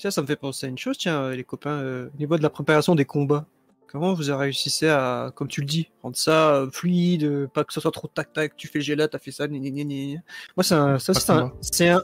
[0.00, 2.38] Ça, ça me fait penser à une chose, tiens, euh, les copains, euh, au niveau
[2.38, 3.46] de la préparation des combats.
[3.86, 7.80] Comment vous réussissez à, comme tu le dis, rendre ça euh, fluide, pas que ce
[7.80, 9.84] soit trop tac-tac, tu fais le là, t'as fait ça, gna.
[10.56, 12.02] Moi, c'est un, ça, c'est un, c'est un,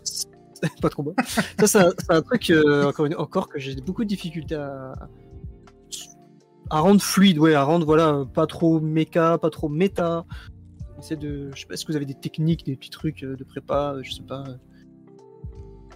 [0.83, 1.13] pas de combat.
[1.61, 4.93] ça, c'est un, truc, euh, encore, une- encore que j'ai beaucoup de difficultés à,
[6.69, 10.27] à rendre fluide, ouais, à rendre, voilà, pas trop méca, pas trop méta.
[10.99, 13.45] Essayer de, je sais pas, est-ce que vous avez des techniques, des petits trucs de
[13.45, 14.45] prépa, je sais pas,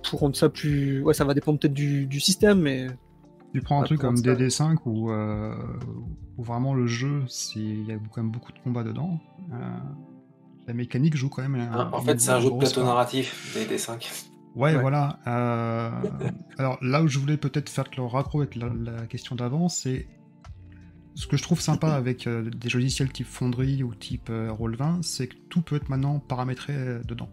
[0.09, 2.87] pour rendre ça plus, ouais, ça va dépendre peut-être du, du système, mais
[3.53, 4.23] Tu prends un truc comme ça.
[4.23, 5.55] DD5 où, euh,
[6.39, 7.25] où vraiment le jeu,
[7.57, 9.19] il y a quand même beaucoup de combats dedans.
[9.53, 9.57] Euh,
[10.67, 11.55] la mécanique joue quand même.
[11.57, 14.27] un- Hein, en fait, c'est un jeu de plateau narratif, des D5.
[14.57, 14.81] Ouais, Ouais.
[14.81, 15.19] voilà.
[15.29, 15.91] Euh,
[16.59, 20.07] alors là où je voulais peut-être faire le raccro avec la, la question d'avant, c'est
[21.15, 25.03] ce que je trouve sympa avec euh, des logiciels type Foundry ou type euh, Roll20,
[25.03, 27.29] c'est que tout peut être maintenant paramétré euh, dedans.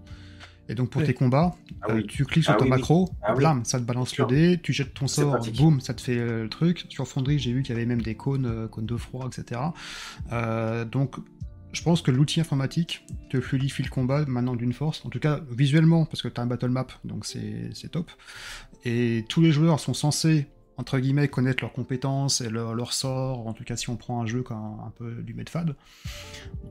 [0.70, 2.08] Et donc pour tes combats, Ah euh, oui.
[2.08, 2.78] tu cliques sur Ah ta oui, oui.
[2.78, 3.38] macro, Ah oui.
[3.40, 6.44] blam, ça te balance le dé, tu jettes ton sort, boum, ça te fait euh,
[6.44, 6.86] le truc.
[6.90, 9.62] Sur Foundry, j'ai vu qu'il y avait même des cônes, euh, cônes de froid, etc.
[10.34, 11.16] Euh, donc
[11.74, 15.42] je pense que l'outil informatique te fluidifie le combat maintenant d'une force, en tout cas
[15.52, 18.10] visuellement, parce que tu as un battle map, donc c'est c'est top.
[18.84, 23.48] Et tous les joueurs sont censés, entre guillemets, connaître leurs compétences et leurs leurs sorts,
[23.48, 25.76] en tout cas si on prend un jeu comme un, un peu du Medfad.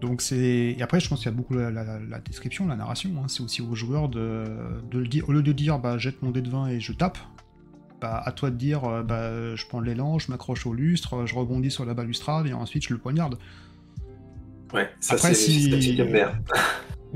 [0.01, 0.75] Donc c'est.
[0.79, 3.27] Et après, je pense qu'il y a beaucoup la, la- la description, la narration, hein.
[3.29, 4.45] c'est aussi aux joueurs de,
[4.91, 6.93] de le dire, au lieu de dire bah, jette mon dé de 20 et je
[6.93, 7.19] tape.
[8.01, 11.35] Bah, à toi de dire, euh, bah, je prends l'élan, je m'accroche au lustre, je
[11.35, 13.39] rebondis sur la balustrade et ensuite je le poignarde.
[14.75, 15.97] Ouais, ça Après, c'est si-.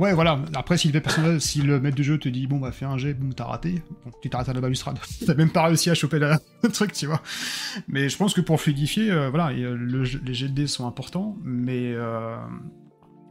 [0.00, 0.41] Ouais, voilà.
[0.55, 3.12] Après, si le si le maître du jeu te dit bon bah fais un jet,
[3.12, 4.99] boum, t'as raté, bon, tu t'arrêtes à la balustrade.
[5.27, 6.19] T'as même pas réussi à choper
[6.62, 7.21] le truc, tu vois.
[7.87, 9.77] Mais je pense que pour fluidifier, euh, voilà, euh,
[10.25, 12.34] les jets de dés sont importants, mais euh,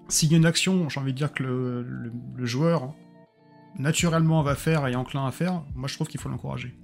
[0.10, 2.94] s'il y a une action, j'ai envie de dire que le, joueur
[3.80, 6.76] naturellement va faire et est enclin à faire, moi je trouve qu'il faut l'encourager.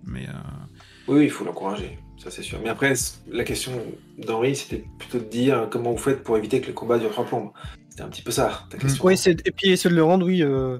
[1.08, 2.60] Oui, il faut l'encourager, ça c'est sûr.
[2.64, 2.94] Mais après,
[3.28, 3.72] la question
[4.18, 7.26] d'Henri, c'était plutôt de dire comment vous faites pour éviter que le combat dure trois
[7.26, 7.52] plombes.
[7.96, 9.06] C'était un petit peu ça, ta question.
[9.06, 10.44] Oui, c'est- et puis essayer de le rendre, oui.
[10.44, 10.80] Euh...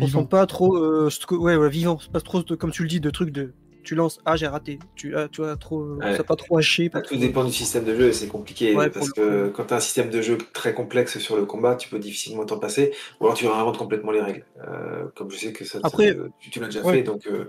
[0.00, 0.76] On sent pas trop.
[0.76, 1.96] Euh, ouais, ouais, vivant.
[2.00, 3.54] C'est pas trop, de- comme tu le dis, de trucs de.
[3.84, 4.80] Tu lances, ah, j'ai raté.
[4.96, 5.84] Tu, ah, tu vois, trop.
[5.94, 6.16] Ouais.
[6.16, 6.90] Ça pas trop haché.
[6.90, 9.52] Pas Tout trop- dépend du système de jeu et c'est compliqué Ouais, parce que coup.
[9.52, 12.44] quand tu as un système de jeu très complexe sur le combat, tu peux difficilement
[12.44, 14.44] t'en passer ou alors tu réinventes complètement les règles.
[14.66, 16.94] Euh, comme je sais que ça, Après- ça- tu, tu l'as déjà Ouais.
[16.94, 17.48] fait, donc euh,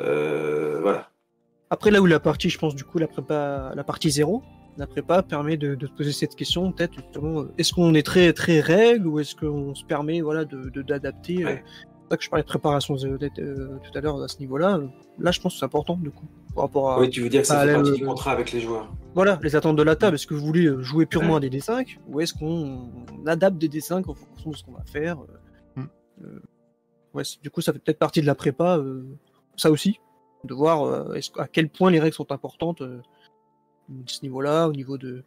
[0.00, 1.08] euh, voilà.
[1.70, 4.42] Après, là où la partie, je pense, du coup, la prépa, la partie zéro,
[4.76, 8.02] la prépa permet de, de se poser cette question, peut-être, justement, euh, est-ce qu'on est
[8.04, 11.64] très, très règle ou est-ce qu'on se permet, voilà, de, d'adapter euh, Ouais.
[11.64, 14.38] C'est pour ça que je parlais de préparation date, euh, tout à l'heure à ce
[14.40, 14.76] niveau-là.
[14.78, 14.86] euh,
[15.18, 17.00] Là, je pense que c'est important, du coup, par rapport à.
[17.00, 18.92] Oui, tu veux dire que ça fait partie du contrat avec les joueurs.
[19.14, 20.16] Voilà, les attentes de la table.
[20.16, 21.46] Est-ce que vous voulez euh, jouer purement Ouais.
[21.46, 22.90] à des D5 ou est-ce qu'on
[23.22, 25.18] on adapte des D5 en fonction de ce qu'on va faire
[25.78, 25.82] euh,
[26.24, 26.40] euh,
[27.14, 29.04] ouais, c'est- Du coup, ça fait peut-être partie de la prépa, euh,
[29.56, 29.98] ça aussi,
[30.44, 33.00] de voir euh, à quel point les règles sont importantes euh,
[33.88, 35.22] de ce niveau-là, au niveau de.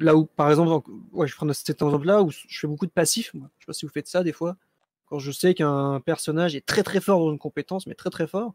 [0.00, 3.32] Là où, par exemple, ouais, je prends cet exemple-là où je fais beaucoup de passifs.
[3.34, 3.48] Moi.
[3.58, 4.56] Je sais pas si vous faites ça des fois.
[5.06, 8.26] Quand je sais qu'un personnage est très très fort dans une compétence, mais très très
[8.26, 8.54] fort,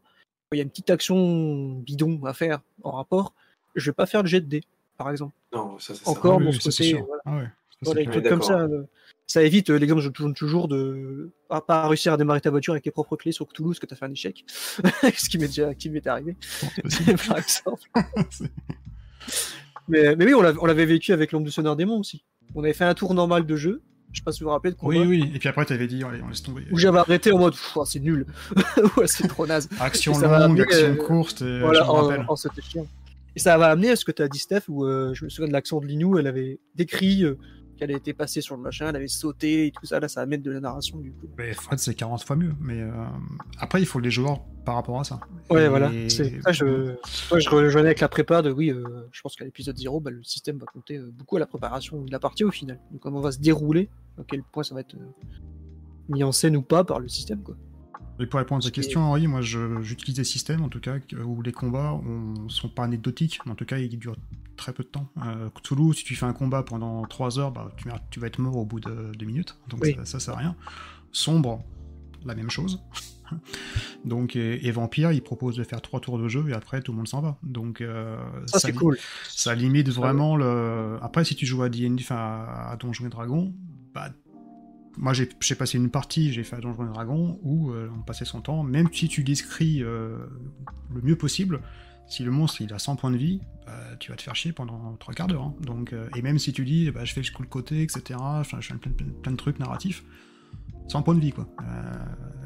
[0.52, 3.34] il y a une petite action bidon à faire en rapport,
[3.76, 4.64] je vais pas faire le jet de dés,
[4.98, 5.32] par exemple.
[5.52, 6.10] Non, ça, ça.
[6.10, 7.04] Encore oui, bon, oui, c'est côté, sûr.
[7.06, 7.22] voilà.
[7.24, 8.58] Ah ouais, ça, c'est Voilà, comme ça.
[8.60, 8.84] euh,
[9.30, 12.72] Ça évite euh, l'exemple, je tourne toujours de à pas réussir à démarrer ta voiture
[12.72, 14.44] avec tes propres clés sur Toulouse que tu as fait un échec.
[14.48, 16.34] ce qui m'est déjà qui m'est arrivé,
[17.28, 17.82] par exemple.
[19.88, 22.24] Mais, mais oui, on l'avait vécu avec l'ombre du sonneur démon aussi.
[22.54, 23.82] On avait fait un tour normal de jeu.
[24.12, 24.96] Je sais pas si vous vous rappelez de combat.
[24.96, 25.32] oui, oui.
[25.34, 26.62] Et puis après, t'avais dit, allez, on laisse tomber.
[26.70, 28.24] Où j'avais arrêté en mode, oh, c'est nul.
[28.96, 29.68] ouais, c'est trop naze.
[29.80, 32.24] Action longue, action euh, courte, et voilà, en, rappelle.
[32.28, 32.86] en c'était chiant.
[33.34, 35.30] Et ça va amener à ce que tu as dit, Steph, où euh, je me
[35.30, 37.36] souviens de l'accent de Linou, elle avait décrit euh,
[37.80, 39.98] qu'elle était passée sur le machin, elle avait sauté et tout ça.
[39.98, 41.26] Là, ça va mettre de la narration du coup.
[41.38, 42.52] Mais Fred, c'est 40 fois mieux.
[42.60, 42.90] Mais euh,
[43.58, 45.18] après, il faut les joueurs par rapport à ça.
[45.50, 45.90] Ouais, Et- voilà.
[46.08, 46.64] C'est ça, je,
[47.32, 50.10] ouais, je rejoignais avec la prépa de oui, euh, je pense qu'à l'épisode 0, bah,
[50.10, 52.78] le système va compter euh, beaucoup à la préparation de la partie au final.
[52.92, 53.88] Donc, comment on va se dérouler,
[54.18, 55.10] à quel point ça va être euh,
[56.10, 57.56] mis en scène ou pas par le système, quoi.
[58.20, 61.40] Et pour répondre à ta question, Henri, moi j'utilise des systèmes en tout cas où
[61.42, 61.98] les combats
[62.48, 64.16] sont pas anecdotiques, mais en tout cas ils durent
[64.56, 65.08] très peu de temps.
[65.24, 68.38] Euh, Cthulhu, si tu fais un combat pendant 3 heures, bah, tu, tu vas être
[68.38, 69.94] mort au bout de 2 minutes, donc Oui.
[69.96, 70.56] ça, ça sert à rien.
[71.12, 71.64] Sombre,
[72.26, 72.82] la même chose.
[74.04, 76.92] donc, et, et Vampire, il propose de faire 3 tours de jeu et après tout
[76.92, 77.38] le monde s'en va.
[77.42, 78.98] Donc euh, Ça, li- cool.
[79.28, 80.98] ça limite vraiment le.
[81.00, 83.54] Après, si tu joues à D&D, enfin à Donjons et Dragons,
[83.94, 84.10] bah
[84.96, 85.26] moi j'ai
[85.56, 88.62] passé une partie, j'ai fait à Donjons et Dragons où euh, on passait son temps,
[88.62, 90.18] même si tu décris euh,
[90.94, 91.60] le mieux possible,
[92.08, 94.52] si le monstre il a 100 points de vie, bah, tu vas te faire chier
[94.52, 95.44] pendant 3 quarts d'heure.
[95.44, 95.54] hein.
[95.60, 98.18] Donc, euh, et même si tu dis bah, je fais le coup de côté, etc.,
[98.42, 100.02] je fais plein, plein- plein de trucs narratifs,
[100.88, 101.48] 100 points de vie quoi.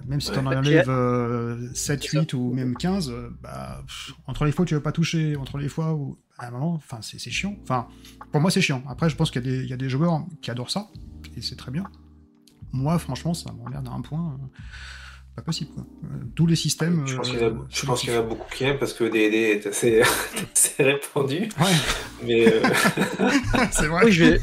[0.07, 2.21] Même si t'en Bah, enlèves qui euh, 7, C'est ça.
[2.21, 5.35] 8 ou même 15, euh, bah, pff, entre les fois où tu veux pas toucher,
[5.37, 6.19] entre les fois où.
[6.37, 7.57] À un moment, enfin, c'est chiant.
[7.63, 7.87] Enfin,
[8.33, 8.83] pour moi, c'est chiant.
[8.89, 10.89] Après, je pense qu'il y a des joueurs qui adorent ça,
[11.37, 11.85] et c'est très bien.
[12.75, 14.37] Moi, franchement, ça m'emmerde à un point.
[14.43, 14.47] euh,
[15.37, 15.85] pas possible, quoi.
[16.05, 16.07] Euh,
[16.37, 17.05] tous les systèmes.
[17.09, 18.63] Je pense euh, qu'il y, en a- je pense qu'il y en a beaucoup qui
[18.63, 20.01] aiment parce que DD est assez,
[20.55, 21.49] assez répandu.
[21.61, 21.73] Ouais,
[22.25, 22.61] Mais euh,
[23.73, 24.05] c'est vrai.
[24.05, 24.39] Oui, je vais,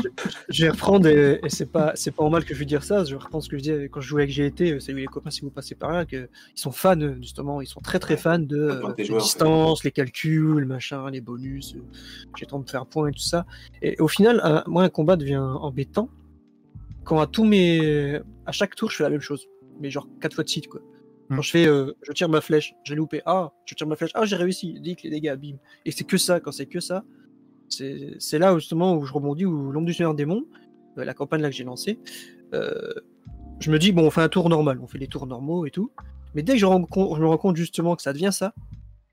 [0.00, 0.08] je-
[0.48, 3.02] je vais reprendre, et, et c'est pas, c'est pas normal que je vais dire ça,
[3.04, 5.30] je vais reprendre ce que je disais quand je jouais avec GT, salut les copains
[5.30, 8.38] si vous passez par là, que ils sont fans, justement, ils sont très très fans
[8.38, 11.82] de euh, les joueurs, distances, les calculs, machin, les bonus, euh,
[12.36, 13.44] j'ai le temps de faire point et tout ça.
[13.82, 16.08] Et au final, un- moi, un combat devient embêtant
[17.08, 19.48] quand à tous mes, à chaque tour, je fais la même chose,
[19.80, 20.80] mais genre quatre fois de suite, quoi.
[21.30, 21.42] Quand Hmm.
[21.42, 24.24] je fais, euh, je tire ma flèche, j'ai loupé, ah, je tire ma flèche, ah,
[24.26, 25.56] j'ai réussi, dit que les dégâts, bim.
[25.86, 27.04] Et c'est que ça, quand c'est que ça,
[27.68, 30.44] c'est là justement où je rebondis, où l'ombre du Seigneur Démon,
[30.98, 31.98] euh, la campagne là que j'ai lancée,
[32.54, 32.92] euh,
[33.60, 35.70] je me dis, bon, on fait un tour normal, on fait les tours normaux et
[35.70, 35.90] tout.
[36.34, 38.54] Mais dès que je, compte- je me rends compte justement que ça devient ça,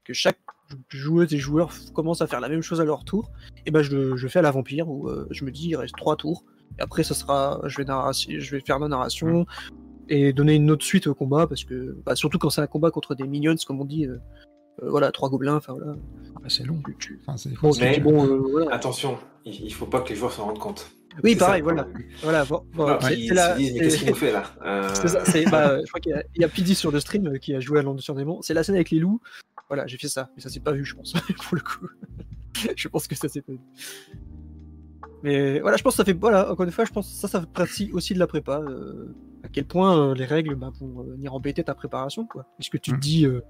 [0.04, 0.40] que chaque
[0.90, 3.32] joueuse et joueur commence à faire la même chose à leur tour,
[3.66, 5.96] et ben je, je fais à la vampire où euh, je me dis, il reste
[5.96, 6.44] trois tours.
[6.78, 9.46] Et après, ça sera, je vais, narration- je vais faire la narration
[10.10, 12.92] et donner une autre suite au combat parce que, bah, surtout quand c'est un combat
[12.92, 14.18] contre des minions, comme on dit, euh,
[14.84, 15.94] euh, voilà, trois gobelins, enfin voilà.
[16.36, 16.82] Ah, c'est long.
[17.22, 18.74] Enfin, c'est Bon, Mais- bon, euh, voilà.
[18.74, 20.92] attention, il, faut pas que les joueurs s'en rendent compte.
[21.24, 21.88] Oui, ça, pareil, voilà.
[22.22, 25.80] Voilà, bon, bon, c'est- la- qu'est-ce qu'il nous fait là Euh, C'est ça, c'est- bah,
[25.82, 27.98] je crois qu'il y a, a PD sur le stream qui a joué à Land
[28.00, 28.42] sur Démon.
[28.42, 29.22] C'est la scène avec les loups.
[29.70, 31.14] Voilà, j'ai fait ça, mais ça s'est pas vu, je pense,
[31.48, 31.88] pour le coup.
[32.76, 33.60] je pense que ça s'est pas vu.
[35.26, 36.14] Mais voilà, je pense que ça fait.
[36.14, 38.60] Voilà, encore une fois, je pense que ça, ça fait partie aussi de la prépa.
[38.62, 39.08] euh,
[39.44, 42.46] à quel point euh, les règles bah, vont euh, venir embêter ta préparation, quoi.
[42.60, 43.00] Est-ce que tu te Mhm.
[43.02, 43.26] dis.
[43.26, 43.42] euh,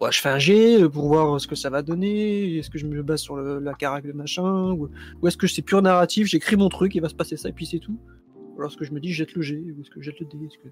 [0.00, 2.56] Ouais, je fais un G pour voir ce que ça va donner.
[2.56, 4.90] Est-ce que je me base sur le- la carac de machin Ou,
[5.20, 7.52] ou est-ce que c'est pur narratif J'écris mon truc, il va se passer ça et
[7.52, 7.96] puis c'est tout
[8.36, 10.10] Ou alors est-ce que je me dis je jette le G Ou est-ce que je
[10.10, 10.68] jette le D Est-ce que...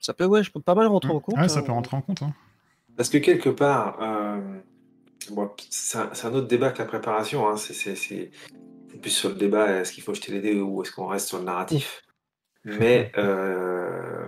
[0.00, 1.36] Ça peut, ouais, je peux pas mal rentrer en compte.
[1.36, 1.62] Ouais, ça hein.
[1.62, 2.22] peut rentrer en compte.
[2.22, 2.32] hein.
[2.96, 4.40] Parce que quelque part, euh,
[5.30, 7.48] bon, c'est un, autre débat que la préparation.
[7.48, 8.30] Hein, c'est
[9.00, 11.38] plus sur le débat est-ce qu'il faut jeter les dés ou est-ce qu'on reste sur
[11.38, 12.02] le narratif.
[12.64, 14.26] Mais euh,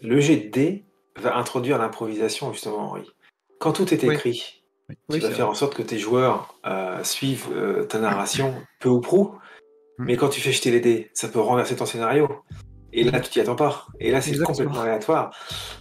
[0.00, 0.84] le jet de dés
[1.16, 3.10] va introduire l'improvisation, justement, Henri.
[3.58, 7.48] Quand tout est écrit, Oui, tu vas faire en sorte que tes joueurs euh, suivent
[7.52, 9.34] euh, ta narration peu ou prou.
[9.98, 10.04] Mm.
[10.04, 12.28] Mais quand tu fais jeter les dés, ça peut renverser ton scénario.
[12.92, 13.86] Et là, tu t'y attends pas.
[14.00, 15.32] Et là, c'est complètement aléatoire.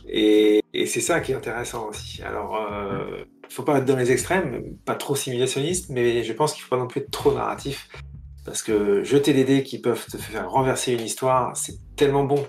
[0.08, 2.22] Et, et c'est ça qui est intéressant aussi.
[2.22, 6.64] Alors, euh, faut pas être dans les extrêmes, pas trop simulationniste, mais je pense qu'il
[6.64, 7.90] faut pas non plus être trop narratif.
[8.46, 12.48] Parce que jeter des dés qui peuvent te faire renverser une histoire, c'est tellement bon.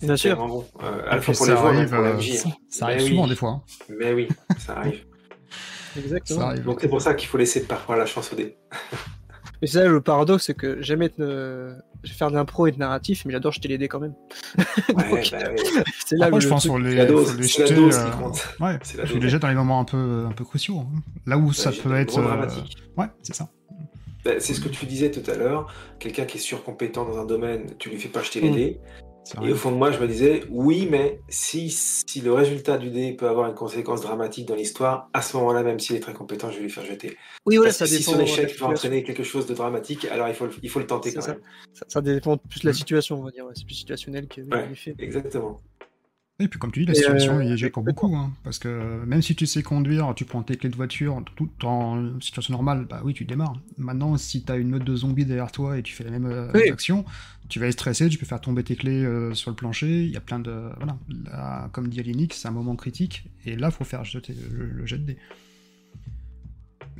[0.00, 0.30] C'est Bien sûr.
[0.30, 0.66] tellement bon.
[0.82, 2.32] Euh, à la fois pour ça les joueurs, même arrive, pour la euh, MJ.
[2.34, 3.10] ça, ça Mais arrive oui.
[3.10, 3.50] souvent des fois.
[3.50, 3.62] hein.
[3.98, 4.28] Mais oui,
[4.58, 5.04] ça arrive.
[5.98, 6.40] Exactement.
[6.40, 6.64] Ça arrive.
[6.64, 8.56] Donc c'est pour ça qu'il faut laisser parfois la chance au dé.
[9.62, 11.20] Mais c'est ça le paradoxe, c'est que j'aime être.
[11.20, 11.74] euh,
[12.04, 14.14] Je vais faire de l'impro et de narratif, mais j'adore jeter les dés quand même.
[14.94, 15.38] Ouais, Donc, bah
[16.06, 17.74] c'est là Après, où je pense faut les, les jeter.
[17.74, 17.90] euh.
[18.60, 19.14] Ouais, C'est dose.
[19.14, 20.78] les jettes dans les moments un peu, un peu cruciaux.
[20.80, 21.00] hein.
[21.26, 22.18] Là où ça j'ai peut des être.
[22.18, 22.76] euh, dramatiques.
[22.96, 23.48] Ouais, c'est ça.
[24.24, 25.72] Bah, c'est ce que tu disais tout à l'heure.
[25.98, 28.54] Quelqu'un qui est surcompétent dans un domaine, tu lui fais pas jeter les Mm.
[28.54, 28.80] dés.
[28.84, 29.05] Ça
[29.42, 32.90] Et au fond de moi, je me disais, oui, mais si, si le résultat du
[32.90, 36.12] dé peut avoir une conséquence dramatique dans l'histoire, à ce moment-là, même s'il est très
[36.14, 37.16] compétent, je vais lui faire jeter.
[37.44, 38.12] Oui, voilà, Parce ça que si dépend.
[38.12, 38.66] son échec va situation.
[38.68, 41.32] entraîner quelque chose de dramatique, alors il faut le, il faut le tenter quand ça.
[41.32, 41.40] même.
[41.74, 42.74] Ça, ça dépend plus de la Mm.
[42.74, 43.44] situation, on va dire.
[43.46, 43.52] ouais.
[43.56, 44.68] C'est plus situationnel que Ouais.
[44.68, 44.94] l'effet.
[44.98, 45.60] Exactement.
[46.38, 48.14] Et puis, comme tu dis, la situation euh, joue oui, pour beaucoup.
[48.14, 51.48] hein, parce que même si tu sais conduire, tu prends tes clés de voiture, tout
[51.64, 53.58] en situation normale, bah oui, tu démarres.
[53.78, 56.26] Maintenant, si tu as une meute de zombies derrière toi et tu fais la même
[56.26, 56.68] euh, Oui.
[56.70, 57.06] action,
[57.48, 60.04] tu vas être stressé, tu peux faire tomber tes clés euh, sur le plancher.
[60.04, 60.68] Il y a plein de.
[60.76, 60.98] Voilà.
[61.24, 63.30] Là, comme dit Alénique, c'est un moment critique.
[63.46, 65.18] Et là, il faut faire jeter le, le jet de dés.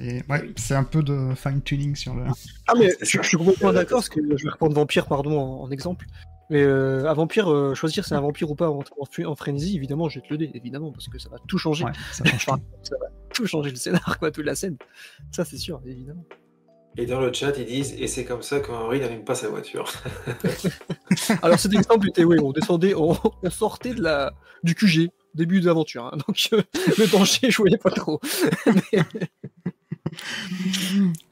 [0.00, 2.24] Et ouais, c'est un peu de fine-tuning sur le.
[2.68, 5.70] Ah, mais je, suis complètement d'accord, parce que je vais reprendre Vampire, pardon, en, en
[5.70, 6.06] exemple.
[6.50, 9.76] Mais euh, à Vampire, euh, choisir c'est un vampire ou pas en, en, en frenzy,
[9.76, 11.84] évidemment, jette le dé, évidemment, parce que ça va tout changer.
[11.84, 12.60] Ouais, ça change
[12.90, 14.76] va tout changer le scénar, quoi, toute la scène.
[15.32, 16.24] Ça, c'est sûr, évidemment.
[16.98, 19.92] Et dans le chat, ils disent, et c'est comme ça qu'Henri n'allume pas sa voiture.
[21.42, 25.60] Alors cet exemple était, oui, on descendait, on, on sortait de la, du QG, début
[25.60, 26.06] de l'aventure.
[26.06, 26.16] hein.
[26.26, 26.62] donc euh,
[26.96, 28.18] le danger, je voyais pas trop.
[28.66, 29.02] mais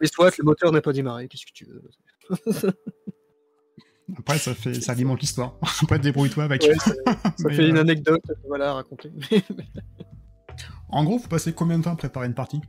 [0.01, 1.83] mais soit le moteur n'a pas démarré, qu'est-ce que tu veux?
[4.19, 5.55] Après, ça, fait, ça alimente l'histoire.
[5.83, 6.63] Après, débrouille-toi avec.
[6.63, 6.75] Ouais,
[7.37, 9.11] ça, fait une euh, anecdote, voilà, à raconter.
[10.91, 12.61] En gros, vous passez combien de temps à préparer une partie?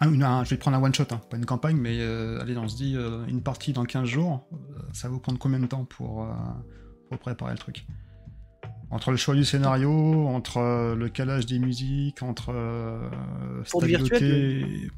[0.00, 2.54] Un- une- un- Je vais prendre un one-shot, hein, pas une campagne, mais euh, allez,
[2.58, 4.46] on se dit euh, une partie dans 15 jours,
[4.92, 6.28] ça va vous prendre combien de temps pour,
[7.08, 7.86] pour préparer le truc?
[8.90, 13.08] Entre le choix du scénario, entre euh, le calage des musiques, entre euh,
[13.70, 14.88] Pour du stabilité-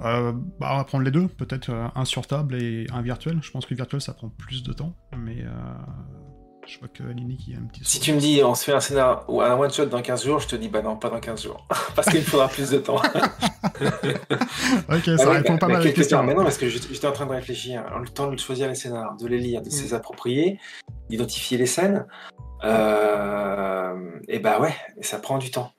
[0.00, 3.38] Euh, bah, on va prendre les deux, peut-être euh, un sur table et un virtuel.
[3.42, 5.50] Je pense que le virtuel ça prend plus de temps, mais euh,
[6.66, 7.80] Je vois que Lini qui a un petit.
[7.84, 10.24] Si tu me dis on se fait un scénario ou un one shot dans 15
[10.24, 11.64] jours, je te dis bah non, pas dans 15 jours.
[11.96, 12.96] parce qu'il faudra plus de temps.
[13.80, 16.22] ok, ça répond pas mal à la question.
[16.24, 17.84] Mais non, parce que j'étais en train de réfléchir.
[18.02, 20.58] Le temps de choisir les scénarios, de les lire, de se approprier,
[21.08, 22.04] d'identifier les scènes.
[22.64, 25.72] Euh, et bah ouais, ça prend du temps.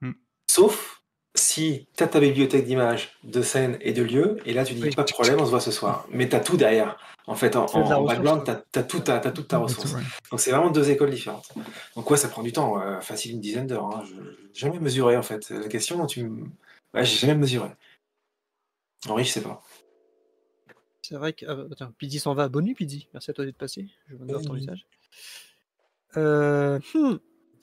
[0.00, 0.12] Hmm.
[0.50, 1.02] Sauf
[1.36, 4.90] si tu as ta bibliothèque d'images, de scènes et de lieux, et là tu dis
[4.90, 6.06] pas de problème, on se voit ce soir.
[6.10, 6.96] Mais tu as tout derrière.
[7.26, 9.04] En fait, en, background, tu as, toute
[9.48, 9.94] ta ressource.
[10.30, 11.50] Donc c'est vraiment deux écoles différentes.
[11.96, 13.86] Donc ouais, ça prend du temps, facile une dizaine d'heures.
[13.86, 14.04] Hein.
[14.04, 15.48] Je n'ai jamais mesuré en fait.
[15.50, 16.22] La question, tu
[16.92, 17.70] ouais, j'ai jamais mesuré.
[19.08, 19.62] Henri, je sais pas.
[21.02, 21.44] C'est vrai que.
[21.46, 22.48] Ah, attends, Pidi s'en va.
[22.48, 23.08] Bonne nuit, Pidi.
[23.12, 23.88] Merci à toi d'être passé.
[24.08, 24.86] Je vois ton message.
[26.16, 27.16] Euh, hmm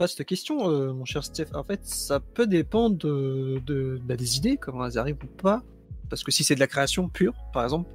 [0.08, 1.48] cette question, euh, mon cher Steph.
[1.54, 5.64] En fait, ça peut dépendre de, bah, des idées, comment elles arrivent ou pas.
[6.10, 7.90] Parce que si c'est de la création pure, par exemple,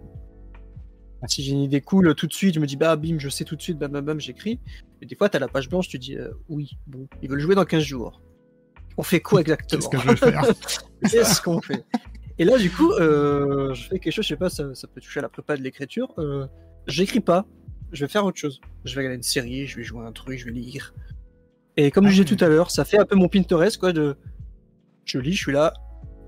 [1.27, 3.45] si j'ai une idée cool tout de suite, je me dis bah bim, je sais
[3.45, 4.61] tout de suite, bam bam bam, j'écris.
[5.03, 7.41] Et des fois, tu as la page blanche, tu dis euh, oui, bon, ils veulent
[7.41, 8.23] jouer dans 15 jours.
[8.97, 9.87] On fait quoi exactement?
[9.89, 10.45] Qu'est-ce que je vais faire
[11.11, 11.85] Qu'est-ce qu'on fait?
[12.39, 15.21] Et là, du coup, euh, je fais quelque chose, je sais pas, ça, peut toucher
[15.21, 16.15] à la prépa de l'écriture.
[16.87, 17.47] J'écris pas,
[17.97, 18.61] je vais faire autre chose.
[18.85, 20.95] Je vais regarder une série, je vais jouer un truc, je vais lire.
[21.77, 24.17] Et comme je disais tout à l'heure, ça fait un peu mon Pinterest, quoi, de...
[25.05, 25.73] Je lis, je suis là,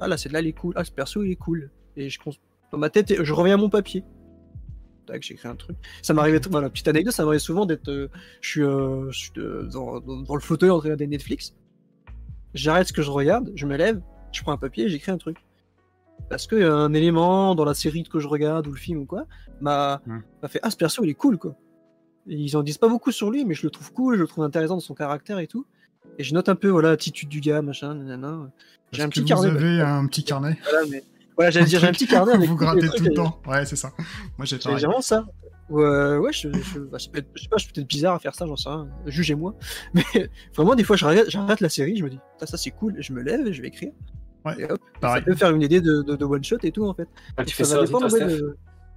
[0.01, 1.71] ah là, c'est là, il est cool, ah ce perso, il est cool.
[1.97, 2.19] Et je
[2.71, 4.05] dans ma tête, je reviens à mon papier.
[5.07, 5.77] Tac, j'écris un truc.
[6.03, 7.89] Ça m'arrivait, voilà, petite anecdote, ça m'arrive souvent d'être...
[7.89, 8.09] Euh,
[8.41, 9.33] je suis, euh, je suis
[9.73, 11.55] dans, dans, le fauteuil en train de regarder Netflix.
[12.55, 14.01] J'arrête ce que je regarde, je me lève,
[14.33, 15.39] je prends un papier et j'écris un truc.
[16.29, 19.01] Parce qu'il y a un élément dans la série que je regarde ou le film
[19.01, 19.27] ou quoi
[19.61, 20.01] m'a
[20.49, 21.55] fait Ah, ce perso, il est cool, quoi.
[22.27, 24.45] Ils en disent pas beaucoup sur lui, mais je le trouve cool, je le trouve
[24.45, 25.67] intéressant dans son caractère et tout.
[26.19, 28.51] Et je note un peu voilà l'attitude du gars, machin, nanana.
[28.93, 29.51] J'ai un petit carnet.
[29.51, 30.59] Vous avez un petit carnet?
[30.63, 31.05] Voilà, mais...
[31.37, 32.49] voilà j'allais dire, j'ai un petit carnet avec.
[32.49, 33.41] vous grattez tout le temps.
[33.47, 33.93] Ouais, c'est ça.
[34.37, 35.25] Moi, j'ai vraiment ça.
[35.71, 37.11] Ouais, ouais, je, je, bah, je, sais
[37.49, 38.89] pas, je suis peut-être bizarre à faire ça, j'en sais rien.
[39.07, 39.55] Jugez-moi.
[39.95, 43.13] Mais vraiment, des fois, j'arrête la série, je me dis, ça, ça c'est cool, je
[43.13, 43.93] me lève et je vais écrire.
[44.49, 46.95] Ouais, et hop, ça peut faire une idée de, de, one shot et tout en
[46.95, 47.09] fait.
[47.37, 48.26] Ah, tu fais ça, ça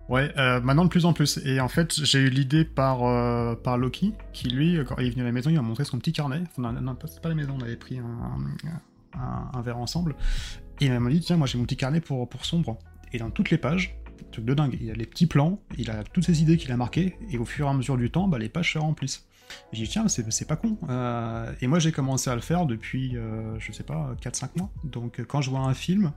[0.10, 1.39] Ouais, euh, maintenant de plus en plus.
[1.46, 5.10] Et en fait, j'ai eu l'idée par, euh, par Loki, qui lui, quand il est
[5.12, 6.41] venu à la maison, il m'a montré son petit carnet.
[6.50, 10.15] Enfin, non, non pas la maison, on avait pris un, un, verre ensemble.
[10.81, 12.77] Et il m'a dit, tiens, moi j'ai mon petit carnet pour, pour sombre.
[13.13, 16.03] Et dans toutes les pages, truc de dingue, il a les petits plans, il a
[16.03, 18.39] toutes ces idées qu'il a marquées, et au fur et à mesure du temps, bah,
[18.39, 19.27] les pages se remplissent.
[19.72, 20.77] J'ai dit, tiens, c'est pas con.
[20.89, 24.72] Euh, et moi, j'ai commencé à le faire depuis, euh, je sais pas, 4-5 mois.
[24.84, 26.12] Donc, euh, quand je vois un film,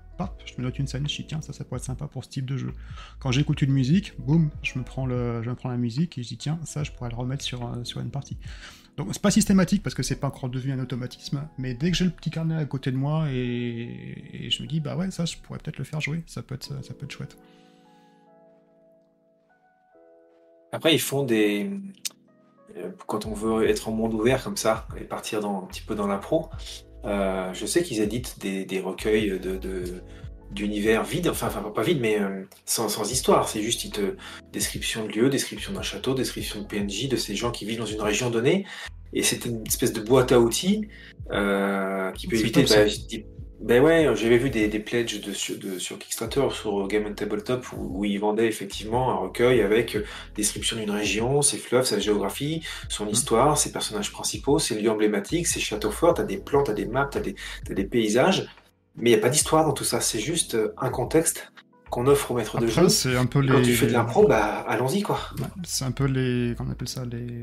[0.46, 2.30] je me note une scène, je dis, tiens, ça, ça pourrait être sympa pour ce
[2.30, 2.72] type de jeu.
[3.18, 6.22] Quand j'écoute une musique, boum, je me prends, le, je me prends la musique et
[6.22, 8.38] je dis, tiens, ça, je pourrais le remettre sur, sur une partie.
[8.96, 11.96] Donc, c'est pas systématique parce que c'est pas encore devenu un automatisme, mais dès que
[11.96, 15.24] j'ai le petit carnet à côté de moi et, je me dis, bah ouais, ça,
[15.24, 17.36] je pourrais peut-être le faire jouer, ça peut être, ça peut être chouette.
[20.70, 21.78] Après, ils font des, euh,
[23.06, 25.94] quand on veut être en monde ouvert comme ça et partir dans, un petit peu
[25.94, 26.48] dans l'impro,
[27.04, 29.84] euh, je sais qu'ils éditent des, recueils de,
[30.50, 33.48] d'univers vides, enfin, enfin pas vides, mais euh, sans, histoire.
[33.48, 34.16] C'est juste une
[34.52, 37.86] description de lieu, description d'un château, description de PNJ, de ces gens qui vivent dans
[37.86, 38.66] une région donnée.
[39.12, 40.88] Et c'est une espèce de boîte à outils
[41.28, 42.86] qui peut éviter bah,
[43.64, 48.00] ben ouais, j'avais vu des, des pledges de, sur Kickstarter, sur Game on Tabletop, où,
[48.00, 49.96] où ils vendaient effectivement un recueil avec
[50.36, 53.10] description d'une région, ses fleuves, sa géographie, son mmh.
[53.10, 56.84] histoire, ses personnages principaux, ses lieux emblématiques, ses châteaux forts, t'as des plans, t'as des
[56.84, 57.36] maps, t'as des,
[57.70, 58.46] des paysages,
[58.96, 61.50] mais il n'y a pas d'histoire dans tout ça, c'est juste un contexte
[61.88, 62.88] qu'on offre au maître de jeu.
[62.90, 63.52] c'est un peu les...
[63.52, 65.20] Quand tu fais de l'impro, bah allons-y quoi.
[65.62, 66.54] C'est un peu les...
[66.56, 67.40] Comment on appelle ça Les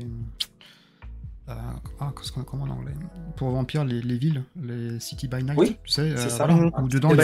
[1.48, 1.54] euh,
[1.98, 2.12] ah,
[2.46, 2.92] comment en anglais?
[3.36, 6.46] Pour Vampire, les, les, villes, les City by Night, oui, tu sais, euh, ça.
[6.46, 7.16] Voilà, où dedans, il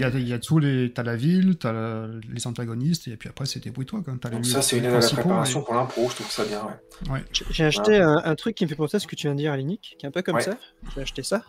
[0.00, 0.92] y, a, il y a tous les.
[0.92, 4.02] T'as la ville, t'as les antagonistes, et puis après, c'est débrouille-toi.
[4.42, 6.66] Ça, c'est une préparation pour l'impro, je trouve ça bien.
[7.08, 7.24] Ouais.
[7.50, 9.38] J'ai acheté un, un, truc qui me fait penser à ce que tu viens de
[9.38, 10.56] dire, Alinic, qui est un peu comme ça.
[10.94, 11.42] J'ai acheté ça?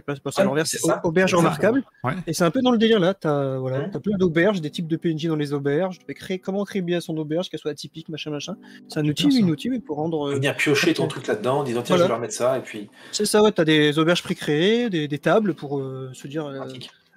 [0.00, 1.82] Sais pas, c'est pas ça à l'envers, c'est auberge remarquable.
[2.26, 3.14] Et c'est un peu dans le délire là.
[3.14, 5.98] T'as voilà, as plein d'auberges, des types de PNJ dans les auberges.
[5.98, 8.56] Tu peux créer comment créer bien son auberge, qu'elle soit atypique, machin, machin.
[8.88, 10.30] C'est un outil, une outil, mais pour rendre.
[10.30, 12.62] Euh, venir piocher ton truc là-dedans, en disant tiens, je vais leur mettre ça, et
[12.62, 12.88] puis.
[13.12, 13.52] C'est ça, ouais.
[13.52, 16.46] T'as des auberges pré-créées, des, des, tables pour euh, se dire.
[16.46, 16.64] Euh,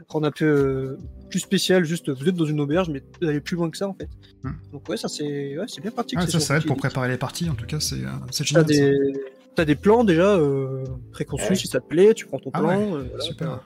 [0.10, 0.98] rendre un peu
[1.30, 3.88] plus spécial, juste vous êtes dans une auberge, mais vous allez plus loin que ça
[3.88, 4.10] en fait.
[4.44, 4.52] Hmm.
[4.74, 6.20] Donc ouais, ça c'est ouais, bien pratique.
[6.22, 7.98] Ah, ça, ça aide pour préparer les parties, en tout cas, c'est
[8.44, 8.66] génial.
[8.66, 8.92] Des
[9.56, 12.96] t'as des plans déjà euh, préconçus si ça te plaît, tu prends ton ah plan.
[12.96, 13.62] Euh, super.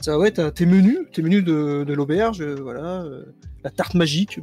[0.00, 3.04] Ça, ouais, t'as tes menus, tes menus de, de l'auberge, euh, voilà,
[3.62, 4.40] la tarte magique.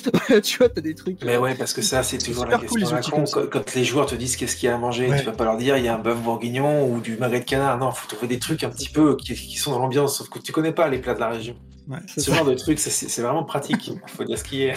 [0.42, 1.24] tu vois, t'as des trucs.
[1.24, 3.24] Mais ouais, parce que ça, c'est toujours la question.
[3.50, 5.56] quand, les joueurs te disent qu'est-ce qu'il y a à manger, tu vas pas leur
[5.56, 7.78] dire il y a un bœuf bourguignon ou du magret de canard.
[7.78, 10.52] Non, faut trouver des trucs un petit peu qui, sont dans l'ambiance, sauf que tu
[10.52, 11.56] connais pas les plats de la région.
[12.06, 13.92] ce genre de trucs, c'est vraiment pratique.
[14.06, 14.74] faut dire ce qui est.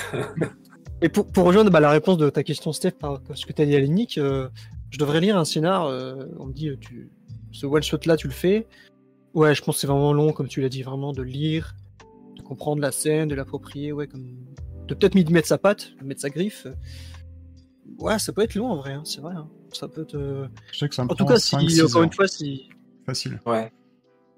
[1.03, 3.61] Et pour, pour rejoindre bah, la réponse de ta question, Steph, par ce que tu
[3.61, 4.47] as dit à Nick, euh,
[4.93, 5.87] je devrais lire un scénar.
[5.87, 7.09] euh, on me dit, euh, tu,
[7.51, 8.67] ce one-shot-là, tu le fais.
[9.33, 11.75] Ouais, je pense que c'est vraiment long, comme tu l'as dit, vraiment de lire,
[12.37, 14.37] de comprendre la scène, de l'approprier, ouais, comme...
[14.87, 16.67] de peut-être m'y mettre sa patte, de mettre sa griffe.
[17.97, 19.33] Ouais, ça peut être long en vrai, hein, c'est vrai.
[19.35, 19.49] hein.
[19.71, 20.15] Ça peut être.
[20.15, 22.13] euh, Je sais que ça me En tout prend cas, si, 5, 6 encore une
[22.13, 22.69] fois, si.
[23.07, 23.39] Facile.
[23.47, 23.71] Ouais.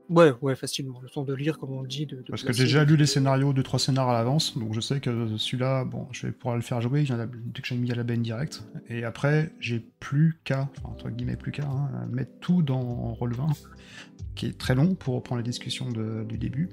[0.10, 1.00] Ouais, ouais, facilement.
[1.02, 2.06] Le temps de lire, comme on le dit.
[2.06, 4.80] De, de Parce que j'ai déjà lu les scénarios, 2-3 scénarios à l'avance, donc je
[4.80, 7.96] sais que celui-là, bon, je vais pouvoir le faire jouer, dès que j'ai mis à
[7.96, 8.64] la benne direct.
[8.90, 12.80] Et après, j'ai plus qu'à, enfin, entre guillemets, plus qu'à, hein, mettre tout dans
[13.16, 13.48] Roll 20,
[14.36, 16.70] qui est très long pour reprendre la discussion de- du début.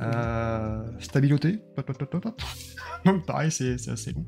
[0.00, 2.36] Euh, stabilité, tot, tot, tot, tot, tot.
[3.04, 4.26] donc pareil, c'est c'est assez long.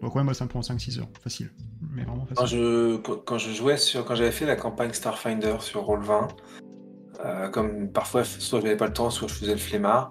[0.00, 1.50] Donc ouais, moi ça me prend 5-6 heures, facile.
[1.92, 2.58] Mais vraiment Quand facile.
[2.58, 6.28] je, quand quand je jouais sur, quand j'avais fait la campagne Starfinder sur Roll20,
[7.24, 10.10] euh, comme parfois, soit je n'avais pas le temps, soit je faisais le flemmard,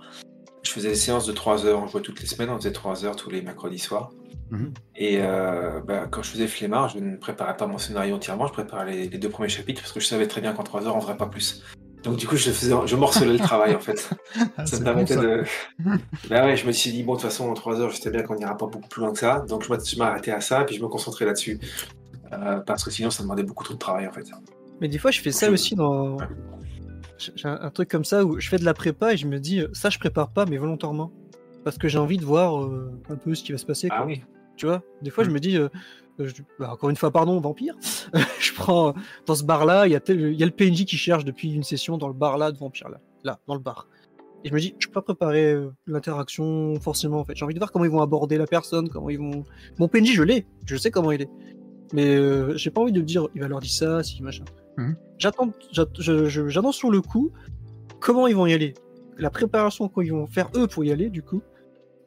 [0.64, 1.82] je faisais des séances de 3 heures.
[1.82, 4.12] On jouait toutes les semaines, on faisait 3 heures tous les mercredis soirs.
[4.50, 4.74] Mhm.
[4.96, 8.54] Et euh, bah, quand je faisais flemmard, je ne préparais pas mon scénario entièrement, je
[8.54, 10.96] préparais les, les deux premiers chapitres parce que je savais très bien qu'en 3 heures,
[10.96, 11.64] on ne ferait pas plus.
[12.04, 14.10] Donc du coup, je, faisais, je morcelais le travail en fait.
[14.56, 15.22] Ah, Ça me bon, permettait ça.
[15.22, 15.44] de.
[16.30, 18.12] bah ouais, je me suis dit, bon, de toute façon, en 3 heures, je sais
[18.12, 19.44] bien qu'on n'ira pas beaucoup plus loin que ça.
[19.48, 21.60] Donc je m'arrêtais à ça, puis je me concentrais là-dessus.
[22.34, 24.26] Euh, parce que sinon, ça demandait beaucoup trop de travail en fait.
[24.80, 26.18] Mais des fois, je fais ça aussi dans.
[27.18, 29.40] J'ai un, un truc comme ça où je fais de la prépa et je me
[29.40, 31.12] dis, euh, ça, je prépare pas, mais volontairement.
[31.64, 33.90] Parce que j'ai envie de voir euh, un peu ce qui va se passer.
[33.90, 33.98] quoi.
[34.02, 34.22] Ah oui.
[34.56, 35.34] Tu vois, des fois, je Mm.
[35.34, 35.68] me dis, euh,
[36.20, 37.76] je- bah, encore une fois, pardon, vampire.
[38.40, 38.94] je prends euh,
[39.26, 41.64] dans ce bar-là, il y, a tel- y a le PNJ qui cherche depuis une
[41.64, 43.88] session dans le bar-là de vampire, là, là, dans le bar.
[44.44, 47.36] Et je me dis, je peux pas préparer euh, l'interaction forcément, en fait.
[47.36, 49.44] J'ai envie de voir comment ils vont aborder la personne, comment ils vont.
[49.78, 51.30] Mon PNJ, je l'ai, je sais comment il est.
[51.94, 54.46] Mais euh, j'ai pas envie de dire, il va leur dire ça, si machin.
[54.78, 54.96] Mhm.
[55.18, 57.32] J'attends, j'attends sur le coup
[58.00, 58.74] comment ils vont y aller,
[59.18, 61.42] la préparation qu'ils vont faire eux pour y aller, du coup.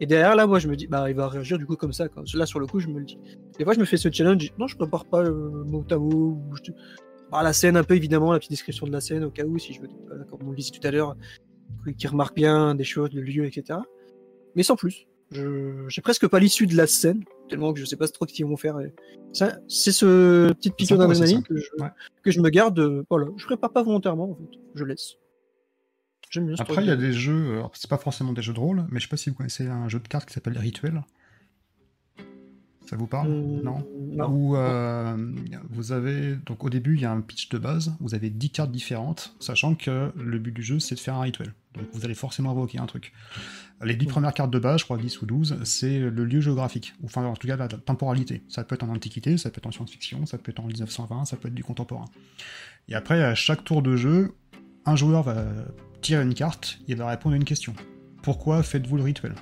[0.00, 2.08] Et derrière, là, moi, je me dis, bah, il va réagir du coup comme ça.
[2.08, 2.22] Quand...
[2.34, 3.18] Là, sur le coup, je me le dis.
[3.58, 4.50] Des fois, je me fais ce challenge.
[4.58, 6.10] Non, je prépare pas euh, mot à mot.
[6.10, 6.72] ou je...
[7.30, 9.58] bah, la scène, un peu évidemment, la petite description de la scène, au cas où,
[9.58, 11.16] si je veux, voilà, comme on le disait tout à l'heure,
[11.98, 13.78] qui remarque bien des choses, le lieu, etc.
[14.54, 15.06] Mais sans plus.
[15.32, 18.32] Je j'ai presque pas l'issue de la scène, tellement que je sais pas trop ce
[18.34, 18.80] qu'ils vont faire.
[18.80, 18.92] et
[19.32, 21.82] ça, C'est ce petit piquant sympa, ouais, c'est d'adrénaline que.
[21.82, 21.88] Ouais.
[22.22, 22.78] que je me garde.
[22.80, 24.58] euh, Voilà, je prépare pas volontairement, en fait.
[24.74, 25.14] Je laisse.
[26.32, 28.60] Ce Après, il y a de- des jeux, alors c'est pas forcément des jeux de
[28.60, 31.02] rôle, mais je sais pas si vous connaissez un jeu de cartes qui s'appelle Rituel.
[32.90, 34.28] Ça vous parle Hum, Non non.
[34.28, 35.16] Où euh,
[35.70, 38.50] vous avez, donc au début, il y a un pitch de base, vous avez 10
[38.50, 41.54] cartes différentes, sachant que le but du jeu, c'est de faire un rituel.
[41.74, 43.12] Donc vous allez forcément invoquer un truc.
[43.84, 44.10] Les 10 Mhm.
[44.10, 47.24] premières cartes de base, je crois 10 ou 12, c'est le lieu géographique, ou enfin
[47.24, 48.42] en tout cas la temporalité.
[48.48, 51.24] Ça peut être en antiquité, ça peut être en science-fiction, ça peut être en 1920,
[51.26, 52.06] ça peut être du contemporain.
[52.88, 54.32] Et après, à chaque tour de jeu,
[54.84, 55.44] un joueur va
[56.00, 57.74] tirer une carte, il va répondre à une question.
[58.24, 59.34] Pourquoi faites-vous le rituel?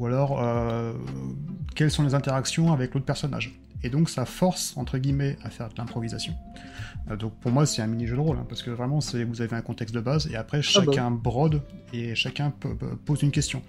[0.00, 0.94] Ou alors, euh,
[1.74, 5.68] quelles sont les interactions avec l'autre personnage Et donc, ça force, entre guillemets, à faire
[5.68, 6.32] de l'improvisation.
[7.10, 9.56] Euh, donc, pour moi, c'est un mini-jeu de rôle, hein, parce que vraiment, vous avez
[9.56, 11.60] un contexte de base, et après, chacun brode,
[11.92, 12.50] et chacun
[13.04, 13.62] pose une question.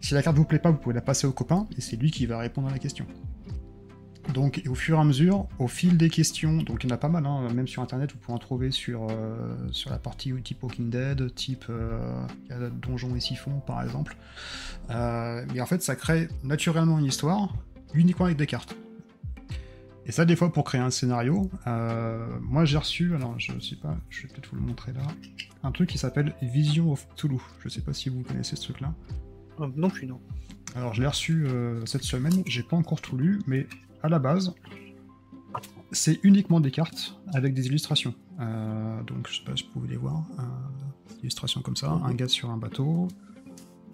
[0.00, 2.10] Si la carte vous plaît pas, vous pouvez la passer au copain, et c'est lui
[2.10, 3.06] qui va répondre à la question.
[4.32, 6.94] Donc, et au fur et à mesure, au fil des questions, donc il y en
[6.94, 9.98] a pas mal, hein, même sur internet, vous pouvez en trouver sur, euh, sur la
[9.98, 12.24] partie type Walking Dead, type euh,
[12.70, 14.16] Donjon et Siphon par exemple.
[14.90, 17.54] Euh, mais en fait, ça crée naturellement une histoire,
[17.94, 18.76] uniquement avec des cartes.
[20.06, 23.76] Et ça, des fois, pour créer un scénario, euh, moi j'ai reçu, alors je sais
[23.76, 25.02] pas, je vais peut-être vous le montrer là,
[25.64, 27.38] un truc qui s'appelle Vision of Cthulhu.
[27.60, 28.94] Je sais pas si vous connaissez ce truc-là.
[29.76, 30.20] Non plus, non.
[30.74, 31.46] Alors, je l'ai reçu
[31.84, 33.66] cette semaine, j'ai pas encore tout lu, mais
[34.02, 34.54] à la base,
[35.92, 38.14] c'est uniquement des cartes avec des illustrations.
[38.40, 40.24] Euh, donc, je sais pas si vous pouvez les voir.
[40.38, 40.42] euh,
[41.10, 43.08] des illustrations comme ça, un gars sur un bateau.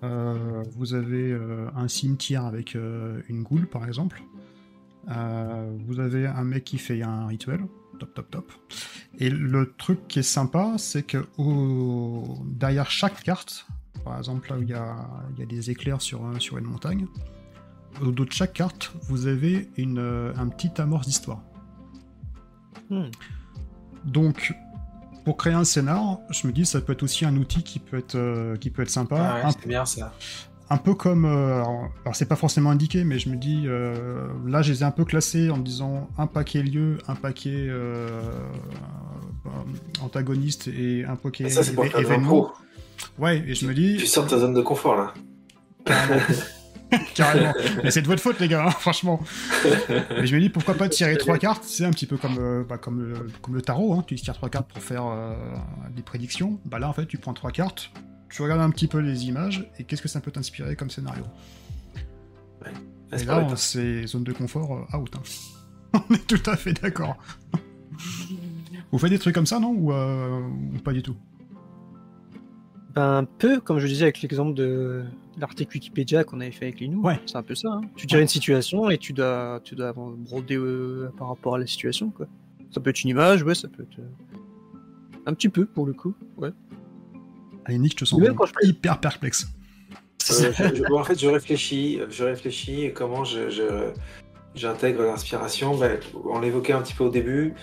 [0.04, 4.22] Euh, vous avez euh, un cimetière avec une goule, par exemple.
[5.06, 7.60] Vous avez un mec qui fait un rituel.
[7.98, 8.52] Top, top, top.
[9.18, 11.26] Et le truc qui est sympa, c'est que
[12.44, 13.66] derrière chaque carte,
[14.04, 15.08] par exemple, là où il y a,
[15.46, 16.22] des éclairs sur
[16.56, 17.06] une montagne,
[18.02, 21.42] au dos de chaque carte, vous avez une, euh, un petit amorce d'histoire.
[22.90, 23.10] Hmm.
[24.04, 24.54] Donc,
[25.24, 27.98] pour créer un scénar, je me dis ça peut être aussi un outil qui peut
[27.98, 29.16] être, euh, qui peut être sympa.
[29.18, 30.14] Ah ouais, un, c'est bien ça.
[30.70, 31.24] un peu comme.
[31.24, 33.66] euh, alors, alors c'est pas forcément indiqué, mais je me dis.
[34.46, 37.68] là, je les ai un peu classés en me disant un paquet lieu, un paquet
[40.02, 42.52] antagoniste et un paquet Et ça, c'est pour événement.
[43.18, 43.96] Ouais, et je me dis.
[43.98, 45.14] Tu sors de ta zone de confort là.
[47.14, 47.52] Carrément.
[47.82, 49.20] Mais c'est de votre faute, les gars, hein, franchement.
[50.10, 52.64] Mais je me dis, pourquoi pas tirer trois cartes C'est un petit peu comme, euh,
[52.64, 54.04] bah, comme, le, comme le tarot, hein.
[54.06, 55.34] tu tires trois cartes pour faire euh,
[55.94, 56.58] des prédictions.
[56.64, 57.90] Bah là, en fait, tu prends trois cartes,
[58.30, 61.24] tu regardes un petit peu les images, et qu'est-ce que ça peut t'inspirer comme scénario?
[63.12, 65.10] Et là, c'est zone de confort euh, out.
[65.16, 66.00] Hein.
[66.10, 67.16] On est tout à fait d'accord.
[68.90, 69.70] Vous faites des trucs comme ça, non?
[69.70, 70.40] Ou, euh,
[70.74, 71.16] ou pas du tout?
[73.00, 75.04] Un peu, comme je disais avec l'exemple de
[75.38, 77.00] l'article Wikipédia qu'on avait fait avec Linou.
[77.02, 77.20] Ouais.
[77.26, 77.68] C'est un peu ça.
[77.70, 77.82] hein.
[77.94, 81.66] Tu dirais une situation et tu dois, tu dois broder euh, par rapport à la
[81.66, 82.10] situation.
[82.10, 82.26] Quoi.
[82.72, 83.98] Ça peut être une image, ouais, ça peut être.
[84.00, 86.50] euh, Un petit peu pour le coup, ouais.
[87.66, 89.46] Allez, Nick, je te sens Même quand je hyper perplexe.
[90.30, 93.92] Euh, je- je- bon, en fait, je réfléchis, je réfléchis et comment je, je-
[94.58, 95.76] j'intègre l'inspiration.
[95.76, 97.54] Ben, on l'évoquait un petit peu au début.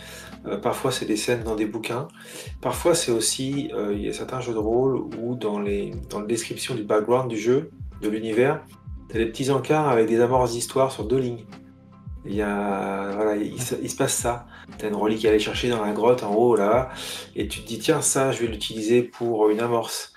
[0.48, 2.08] euh, parfois, c'est des scènes dans des bouquins.
[2.62, 6.20] Parfois, c'est aussi, euh, il y a certains jeux de rôle où dans les dans
[6.20, 8.62] la description du background du jeu, de l'univers,
[9.10, 11.46] tu as des petits encarts avec des amorces d'histoire sur deux lignes.
[12.28, 14.48] Il y a, voilà, il, se- il se passe ça.
[14.80, 16.90] Tu as une relique à aller chercher dans la grotte en haut là,
[17.36, 20.12] et tu te dis tiens ça, je vais l'utiliser pour une amorce.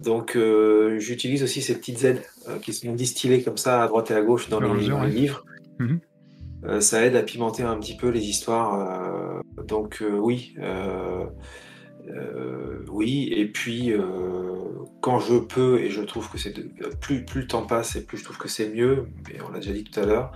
[0.00, 4.10] Donc euh, j'utilise aussi ces petites aides euh, qui sont distillées comme ça à droite
[4.10, 5.44] et à gauche dans, les, dans livres.
[5.78, 6.00] Mhm.
[6.80, 8.74] Ça aide à pimenter un petit peu les histoires.
[9.58, 11.26] euh, donc euh, oui, euh,
[12.08, 13.32] euh, oui.
[13.36, 14.02] Et puis euh,
[15.00, 16.54] quand je peux et je trouve que c'est
[17.00, 19.08] plus plus le temps passe et plus je trouve que c'est mieux.
[19.28, 20.32] Mais on l'a déjà dit tout à l'heure.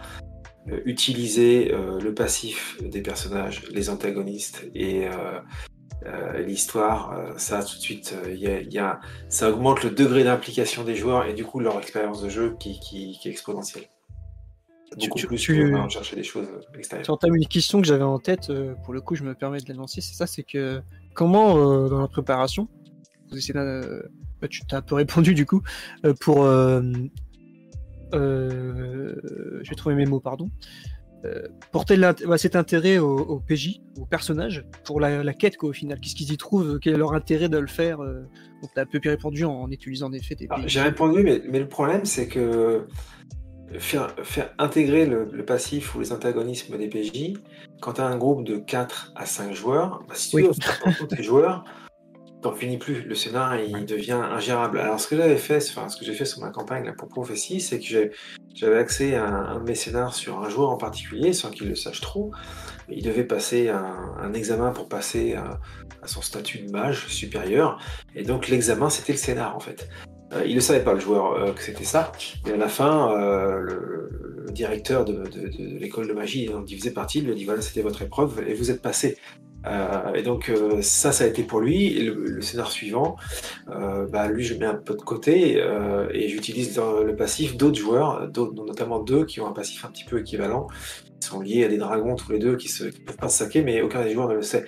[0.69, 5.41] euh, utiliser euh, le passif des personnages, les antagonistes et euh,
[6.07, 8.35] euh, l'histoire, euh, ça tout de suite, euh,
[9.49, 13.31] augmente le degré d'implication des joueurs et du coup leur expérience de jeu qui est
[13.31, 13.89] exponentielle.
[14.99, 16.47] Tu- Beaucoup tu- plus tu- que euh, chercher des choses
[16.79, 17.05] extérieures.
[17.05, 19.59] Tu entames une question que j'avais en tête, euh, pour le coup, je me permets
[19.59, 20.81] de l'annoncer, c'est ça, c'est que
[21.15, 22.69] comment, euh, dans la préparation,
[23.31, 23.81] vous essayez d'un-
[24.41, 25.61] bah, tu t'as un peu répondu du coup,
[26.05, 26.45] euh, pour...
[26.45, 26.83] euh,
[28.15, 29.15] euh,
[29.63, 30.49] je vais trouver mes mots, pardon.
[31.25, 35.71] Euh, porter ouais, cet intérêt au, au PJ, au personnage, pour la, la quête quoi,
[35.71, 35.99] au final.
[35.99, 38.21] Qu'est-ce qu'ils y trouvent Quel est leur intérêt de le faire euh,
[38.63, 40.47] Donc t'as un peu répondu en, en utilisant en effet des.
[40.67, 42.87] J'ai répondu, mais, mais le problème c'est que
[43.79, 47.35] faire, faire intégrer le, le passif ou les antagonismes des PJ,
[47.81, 50.49] quand tu as un groupe de 4 à 5 joueurs, bah, si tu Oui.
[50.99, 51.65] tous tes joueurs,
[52.43, 53.03] t'en finis plus.
[53.03, 54.79] Le scénar il devient ingérable.
[54.79, 57.09] Alors ce que j'avais fait, enfin ce que j'ai fait sur ma campagne là, pour
[57.09, 58.11] Prophétie, c'est que
[58.55, 61.69] j'avais accès à un, un de mes scénars sur un joueur en particulier, sans qu'il
[61.69, 62.31] le sache trop.
[62.89, 65.59] Il devait passer un, un examen pour passer à,
[66.03, 67.81] à son statut de mage supérieur.
[68.15, 69.89] Et donc l'examen, c'était le scénar en fait.
[70.33, 72.13] Euh, il ne savait pas, le joueur, euh, que c'était ça.
[72.47, 75.23] Et à la fin, euh, le, directeur de,
[75.79, 78.55] l'école de magie dont il faisait partie lui a dit voilà, c'était votre épreuve et
[78.55, 79.19] vous êtes passé.
[80.15, 82.01] Et donc ça, ça a été pour lui.
[82.01, 83.17] Le, le scénar suivant,
[83.67, 85.61] bah, lui, je mets un peu de côté
[86.15, 90.05] et j'utilise le, le passif d'autres joueurs, notamment deux qui ont un passif un petit
[90.05, 90.69] peu équivalent.
[91.21, 93.63] Ils sont liés à des dragons tous les deux qui ne peuvent pas se saquer,
[93.63, 94.65] mais aucun des joueurs ne le sait.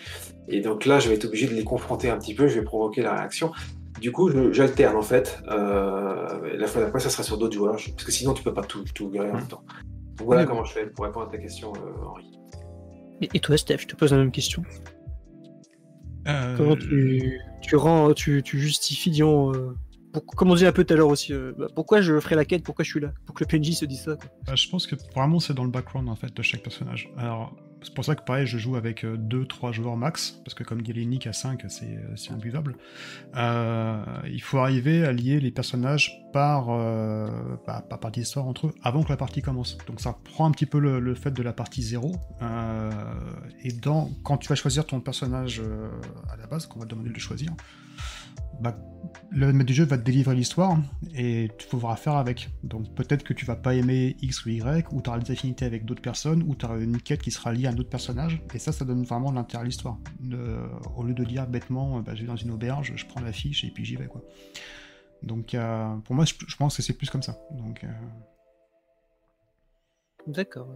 [0.48, 2.64] Et donc là, je vais être obligé de les confronter un petit peu, je vais
[2.64, 3.52] provoquer la réaction.
[4.00, 5.40] Du coup, j'alterne en fait.
[5.48, 8.54] Euh, la fois d'après, ça sera sur d'autres joueurs, je- parce que sinon, tu peux
[8.54, 9.64] pas tout, tout gérer en même temps.
[10.16, 10.48] Donc voilà Oui.
[10.48, 12.24] comment je fais pour répondre à ta question, euh, Henri.
[13.20, 14.62] Et, et toi, Steph, je te pose la même question.
[16.26, 19.74] Euh, Comment tu, tu rends, tu, tu justifies, disons, euh,
[20.12, 22.34] pour- comme on disait un peu tout à l'heure aussi, euh, bah, pourquoi je ferai
[22.34, 24.16] la quête, pourquoi je suis là, pour que le PNJ se dise ça.
[24.16, 24.28] quoi.
[24.46, 27.10] Bah, je pense que vraiment c'est dans le background en fait de chaque personnage.
[27.16, 30.82] Alors c'est pour ça que pareil je joue avec 2-3 joueurs max, parce que comme
[30.82, 32.76] dit Nick à 5 c'est euh, c'est imbuvable.
[33.36, 37.28] Euh, il faut arriver à lier les personnages par, euh,
[37.66, 39.76] bah, par partie d'histoire entre eux avant que la partie commence.
[39.86, 42.12] Donc ça prend un petit peu le, fait de la partie 0.
[42.42, 42.90] euh,
[43.62, 45.88] et dans, quand tu vas choisir ton personnage euh,
[46.30, 47.52] à la base, qu'on va te demander de choisir,
[48.60, 48.76] bah,
[49.30, 50.78] le maître du jeu va te délivrer l'histoire
[51.14, 52.50] et tu devras faire avec.
[52.62, 55.64] Donc peut-être que tu vas pas aimer X ou Y, ou tu auras des affinités
[55.64, 58.42] avec d'autres personnes, ou tu auras une quête qui sera liée à un autre personnage,
[58.54, 59.98] et ça, ça donne vraiment l'intérêt à l'histoire.
[60.96, 63.64] Au lieu de dire bêtement, bah, je vais dans une auberge, je prends la fiche
[63.64, 64.06] et puis j'y vais.
[64.06, 64.22] quoi.
[65.22, 67.38] Donc euh, pour moi, je, pense que c'est plus comme ça.
[67.52, 67.88] Euh,
[70.26, 70.68] D'accord.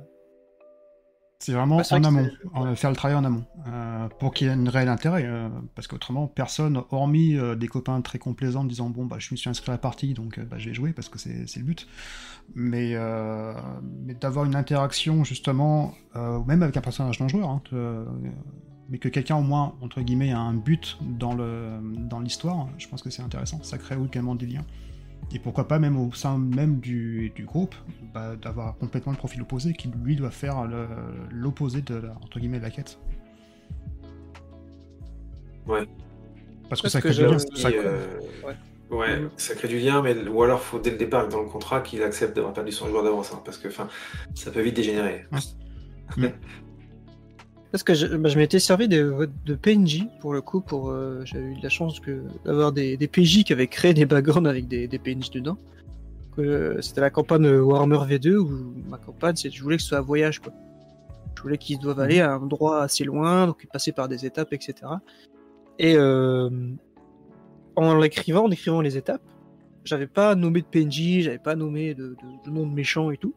[1.43, 4.51] C'est vraiment c'est en amont, en- faire le travail en amont, euh, pour qu'il y
[4.51, 8.91] ait un réel intérêt, euh, parce qu'autrement, personne, hormis euh, des copains très complaisants, disant
[8.91, 11.09] bon, bah, je me suis inscrit à la partie, donc bah, je vais jouer, parce
[11.09, 11.89] que c'est le but.
[12.55, 12.95] Mais,
[14.05, 18.05] mais d'avoir une interaction, justement, même avec un personnage non joueur, hein, te-
[18.89, 21.79] mais que quelqu'un, au moins, entre guillemets, a un but dans le
[22.11, 23.63] dans l'histoire, je pense que c'est intéressant.
[23.63, 24.65] Ça crée également des liens.
[25.35, 27.75] Et pourquoi pas même au sein même du, du groupe,
[28.13, 30.69] bah, d'avoir complètement le profil opposé qui lui doit faire
[31.31, 32.99] l'opposé de la, entre guillemets de la quête.
[35.67, 35.87] Ouais.
[36.69, 37.39] Parce que Parce ça que crée du lien.
[37.39, 38.55] ça- euh, Ouais.
[38.91, 39.31] ouais, Mhm.
[39.37, 42.03] ça crée du lien, mais ou alors faut dès le départ dans le contrat qu'il
[42.03, 43.89] accepte d'avoir perdu son joueur d'avance, hein, parce que enfin,
[44.35, 45.25] ça peut vite dégénérer.
[47.73, 51.23] Parce que je, bah, je m'étais servi de, de PNJ pour le coup, pour euh,
[51.25, 54.49] j'avais eu de la chance que d'avoir des, des PJ qui avaient créé des backgrounds
[54.49, 55.57] avec des, des PNJ dedans.
[56.37, 59.99] que c'était la campagne Warhammer V2 où ma campagne, c'est je voulais que ce soit
[59.99, 60.53] un voyage quoi.
[61.35, 64.53] Je voulais qu'ils doivent aller à un endroit assez loin, donc passer par des étapes,
[64.53, 64.75] etc.
[65.79, 66.51] Et euh,
[67.75, 69.23] en l'écrivant, en écrivant les étapes,
[69.85, 73.17] j'avais pas nommé de PNJ, j'avais pas nommé de, de, de nom de méchant et
[73.17, 73.35] tout.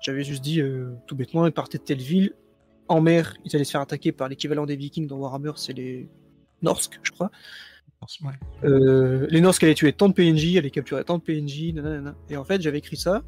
[0.00, 2.32] J'avais juste dit euh, tout bêtement, ils partaient de telle ville.
[2.92, 6.08] En mer, ils allaient se faire attaquer par l'équivalent des Vikings dans Warhammer, c'est les
[6.60, 7.30] Norsk, je crois.
[8.22, 8.32] Ouais.
[8.64, 12.14] Euh, les Norsk allaient tuer tant de PNJ, allaient capturer tant de PNJ, nanana.
[12.28, 13.22] Et en fait, j'avais écrit ça.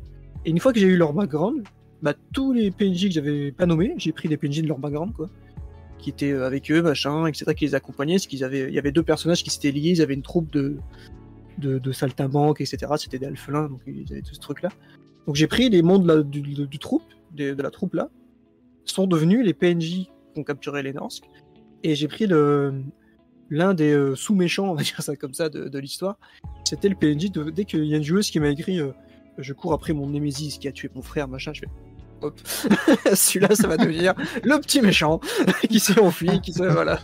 [0.44, 1.64] Et une fois que j'ai eu leur background,
[2.02, 5.14] bah, tous les PNJ que j'avais pas nommés, j'ai pris des PNJ de leur background,
[5.14, 5.30] quoi.
[5.98, 8.16] Qui étaient euh, avec eux, machin, etc., qui les accompagnaient.
[8.16, 10.52] Parce qu'ils avaient, il y avait deux personnages qui s'étaient liés, ils avaient une troupe
[10.52, 10.76] de,
[11.56, 12.92] de, de saltimbanques, etc.
[12.98, 14.68] C'était des alphelins, donc ils avaient tout ce truc-là.
[15.26, 17.94] Donc j'ai pris les mondes de la- du, du- du troupe, de, de la troupe
[17.94, 18.10] là,
[18.84, 21.24] sont devenus les PNJ qui ont capturé les Norsk.
[21.82, 22.82] Et j'ai pris le,
[23.50, 26.18] l'un des euh, sous-méchants, on va dire ça comme ça, de, l'histoire.
[26.64, 28.92] C'était le PNJ de, dès qu'il y a une joueuse qui m'a écrit euh,
[29.38, 31.68] Je cours après mon Némésis qui a tué mon frère, machin, je fais
[32.22, 32.40] Hop,
[33.14, 35.20] celui-là, ça va devenir le petit méchant
[35.68, 36.68] qui s'est enfui, qui s'est.
[36.68, 37.00] Voilà.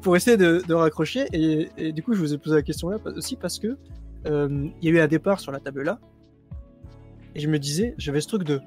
[0.00, 1.26] Pour essayer de, de raccrocher.
[1.32, 3.76] Et, et du coup, je vous ai posé la question là aussi parce que
[4.26, 5.98] euh, il y a eu un départ sur la table là.
[7.34, 8.60] Et je me disais, j'avais ce truc de.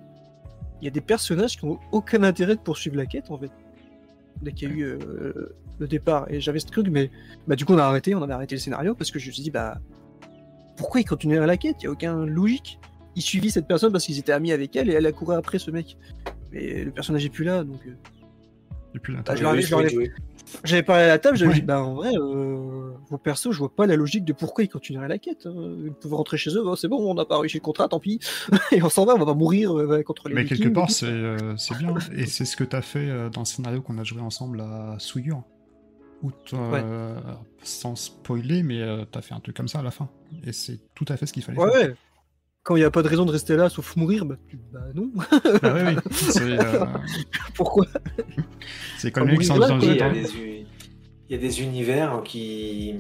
[0.84, 3.50] Il y a des personnages qui n'ont aucun intérêt de poursuivre la quête en fait.
[4.42, 6.26] Dès qu'il y a eu euh, le départ.
[6.30, 7.10] Et j'avais ce truc, mais
[7.48, 9.32] bah, du coup, on a arrêté, on avait arrêté le scénario parce que je me
[9.32, 9.78] suis dit, bah.
[10.76, 11.78] Pourquoi ils continueraient la quête?
[11.80, 12.80] Il n'y a aucun logique.
[13.16, 15.58] Ils suivaient cette personne parce qu'ils étaient amis avec elle et elle a couru après
[15.58, 15.96] ce mec.
[16.52, 17.80] Mais le personnage est plus là, donc.
[17.88, 17.92] euh,
[18.96, 20.10] Et puis là, Ah, t'as- je leur avais- Oui, je leur oui, avais- oui.
[20.64, 21.60] J'avais parlé à la table, j'avais Ouais.
[21.60, 24.68] dit, bah en vrai, euh, vos persos, je vois pas la logique de pourquoi ils
[24.70, 25.46] continueraient la quête.
[25.46, 25.54] hein.
[25.86, 28.00] Ils pouvaient rentrer chez eux, oh, c'est bon, on n'a pas réussi le contrat, tant
[28.00, 28.20] pis.
[28.72, 31.08] et on s'en va, on va pas mourir euh, contre les Mais quelque part, c'est
[31.08, 31.96] euh, bien.
[32.16, 34.62] Et c'est ce que tu as fait euh, dans le scénario qu'on a joué ensemble
[34.62, 35.44] à Souillure.
[36.22, 37.20] Où euh,
[37.64, 38.80] sans spoiler, mais
[39.12, 40.08] tu as fait un truc comme ça à la fin.
[40.46, 41.90] Et c'est tout à fait ce qu'il fallait Ouais, faire.
[41.90, 41.96] ouais.
[42.64, 44.80] Quand il n'y a pas de raison de rester là sauf mourir, bah, tu- bah
[44.96, 45.10] non.
[45.62, 45.96] Bah oui, oui.
[46.12, 46.86] C'est euh,
[47.56, 47.86] Pourquoi
[48.98, 49.60] c'est comme les mecs qui Il
[49.96, 50.14] y, a hein.
[50.14, 50.66] des,
[51.30, 52.96] il y a des univers qui,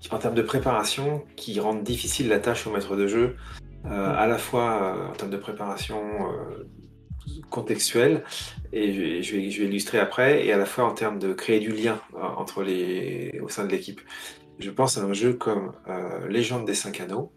[0.00, 3.34] qui, en termes de préparation, qui rendent difficile la tâche au maître de jeu,
[3.86, 6.00] euh, à la fois euh, en termes de préparation
[6.32, 6.68] euh,
[7.50, 8.22] contextuelle,
[8.72, 11.18] et je, vais- je vais, je vais illustrer après, et à la fois en termes
[11.18, 14.00] de créer du lien euh, entre les, au sein de l'équipe.
[14.60, 17.32] Je pense à un jeu comme euh, Légende des Cinq Anneaux,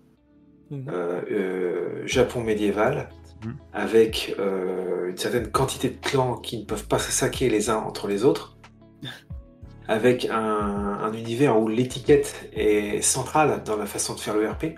[0.72, 0.86] Mhm.
[0.90, 3.10] euh, euh, Japon médiéval,
[3.44, 3.56] Mhm.
[3.74, 7.78] avec euh, une certaine quantité de clans qui ne peuvent pas se saquer les uns
[7.78, 8.58] entre les autres,
[9.88, 10.38] avec un,
[11.04, 14.76] un univers où l'étiquette est centrale dans la façon de faire le RP.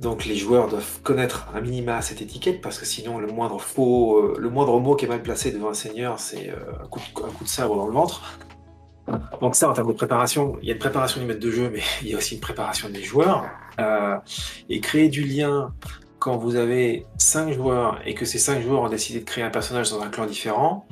[0.00, 4.16] Donc les joueurs doivent connaître un minima cette étiquette parce que sinon le moindre faux,
[4.18, 6.98] euh, le moindre mot qui est mal placé devant un seigneur, c'est euh, un, coup
[6.98, 8.38] de, un coup de sabre dans le ventre.
[9.40, 11.70] Donc ça, en termes de préparation, il y a une préparation du maître de jeu,
[11.72, 13.44] mais il y a aussi une préparation des joueurs.
[13.80, 14.16] Euh,
[14.68, 15.72] et créer du lien
[16.18, 19.50] quand vous avez cinq joueurs et que ces cinq joueurs ont décidé de créer un
[19.50, 20.86] personnage dans un clan différent,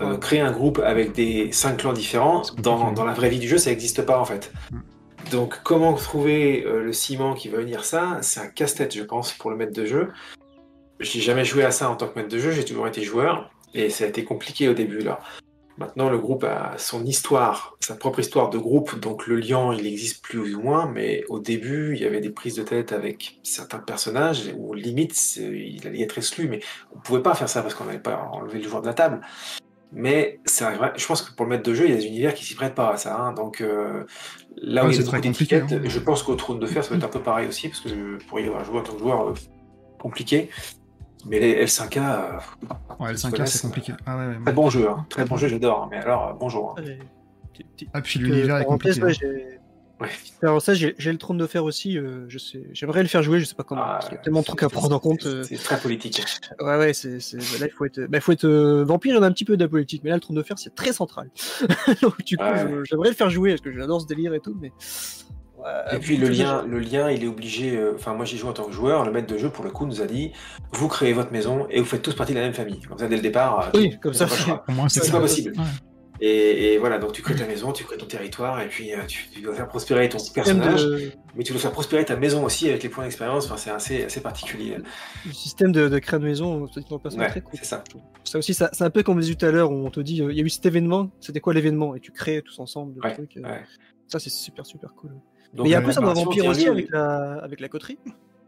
[0.00, 3.48] euh, créer un groupe avec des cinq clans différents, dans, dans la vraie vie du
[3.48, 4.52] jeu, ça n'existe pas en fait.
[4.70, 4.78] Mm.
[5.30, 9.32] Donc comment trouver euh, le ciment qui va venir ça, c'est un casse-tête je pense
[9.32, 10.12] pour le maître de jeu.
[11.00, 13.50] J'ai jamais joué à ça en tant que maître de jeu, j'ai toujours été joueur
[13.74, 15.20] et ça a été compliqué au début là.
[15.76, 19.86] Maintenant le groupe a son histoire, sa propre histoire de groupe, donc le lien il
[19.86, 23.40] existe plus ou moins, mais au début il y avait des prises de tête avec
[23.42, 26.60] certains personnages où limite il allait être exclu, mais
[26.94, 29.20] on pouvait pas faire ça parce qu'on n'avait pas enlevé le joueur de la table.
[29.96, 32.06] Mais c'est vrai, je pense que pour le maître de jeu, il y a des
[32.06, 33.16] univers qui s'y prêtent pas à ça.
[33.16, 33.32] hein.
[33.32, 34.04] Donc euh,
[34.56, 35.66] là où Ouais, il y a très compliqué, hein.
[35.84, 38.18] je pense qu'au trône de fer, ça va être un peu pareil aussi, parce que
[38.28, 39.34] pour y avoir joué en tant que joueur, euh,
[40.00, 40.50] compliqué.
[41.26, 42.38] Mais les L5K, euh,
[43.00, 43.92] Ouais, le se 5K, connaissent, c'est compliqué.
[44.06, 45.06] Ah, ouais, ouais, très bon jeu, hein.
[45.08, 45.84] très bon jeu, j'adore.
[45.84, 45.88] hein.
[45.90, 46.74] Mais alors, euh, bonjour.
[46.78, 46.82] hein.
[47.92, 49.00] Ah, puis l'univers euh, est compliqué.
[49.02, 49.08] hein.
[49.08, 49.58] j'ai-
[50.00, 50.08] Ouais.
[50.42, 51.96] Alors ça, j'ai le trône de fer aussi.
[51.96, 53.80] euh, je sais, j'aimerais le faire jouer, je sais pas comment.
[53.84, 55.22] Ah, parce qu'il y a tellement de trucs à prendre en compte.
[55.22, 56.20] c'est- euh, C'est très politique.
[56.60, 59.16] Ouais, ouais, c'est, bah là, il faut être, bah, il faut être euh, vampire, il
[59.16, 60.58] y en a un petit peu de la politique, mais là, le trône de fer,
[60.58, 61.30] c'est très central.
[62.02, 62.42] Donc, du coup,
[62.90, 64.72] j'aimerais le faire jouer, parce que j'adore ce délire et tout, mais.
[65.64, 67.76] Ouais, Et puis le lien, le lien, il est obligé.
[67.76, 69.04] euh, Enfin, moi, j'y joue en tant que joueur.
[69.04, 70.30] Le maître de jeu, pour le coup, nous a dit
[70.72, 72.80] vous créez votre maison et vous faites tous partie de la même famille.
[72.82, 73.60] Comme ça, dès le départ.
[73.74, 75.52] euh, Oui, tu- comme ça, c'est- pas possible.
[75.56, 75.64] Ouais.
[76.20, 78.98] Et, et voilà, donc tu crées ta maison, tu crées ton territoire, et puis euh,
[79.08, 82.44] tu, tu dois faire prospérer ton personnage, de, mais tu dois faire prospérer ta maison
[82.44, 83.46] aussi avec les points d'expérience.
[83.46, 84.76] Enfin, c'est assez, assez particulier.
[85.26, 86.82] le système de, de créer une maison, c'est
[87.18, 87.58] Ouais, très cool.
[87.58, 87.82] c'est ça.
[88.22, 89.98] Ça aussi, ça- c'est un peu comme on disait tout à l'heure, où on te
[90.00, 91.96] dit, euh, il y a eu cet événement, c'était quoi l'événement?
[91.96, 93.36] Et tu crées tous ensemble le Ouais, truc.
[93.38, 93.62] euh, ouais.
[94.06, 95.10] Ça, c'est super, super cool.
[95.54, 97.68] Donc, mais la après, ça doit préparation vampire tient aussi lieu, avec la, avec la
[97.68, 97.98] coterie.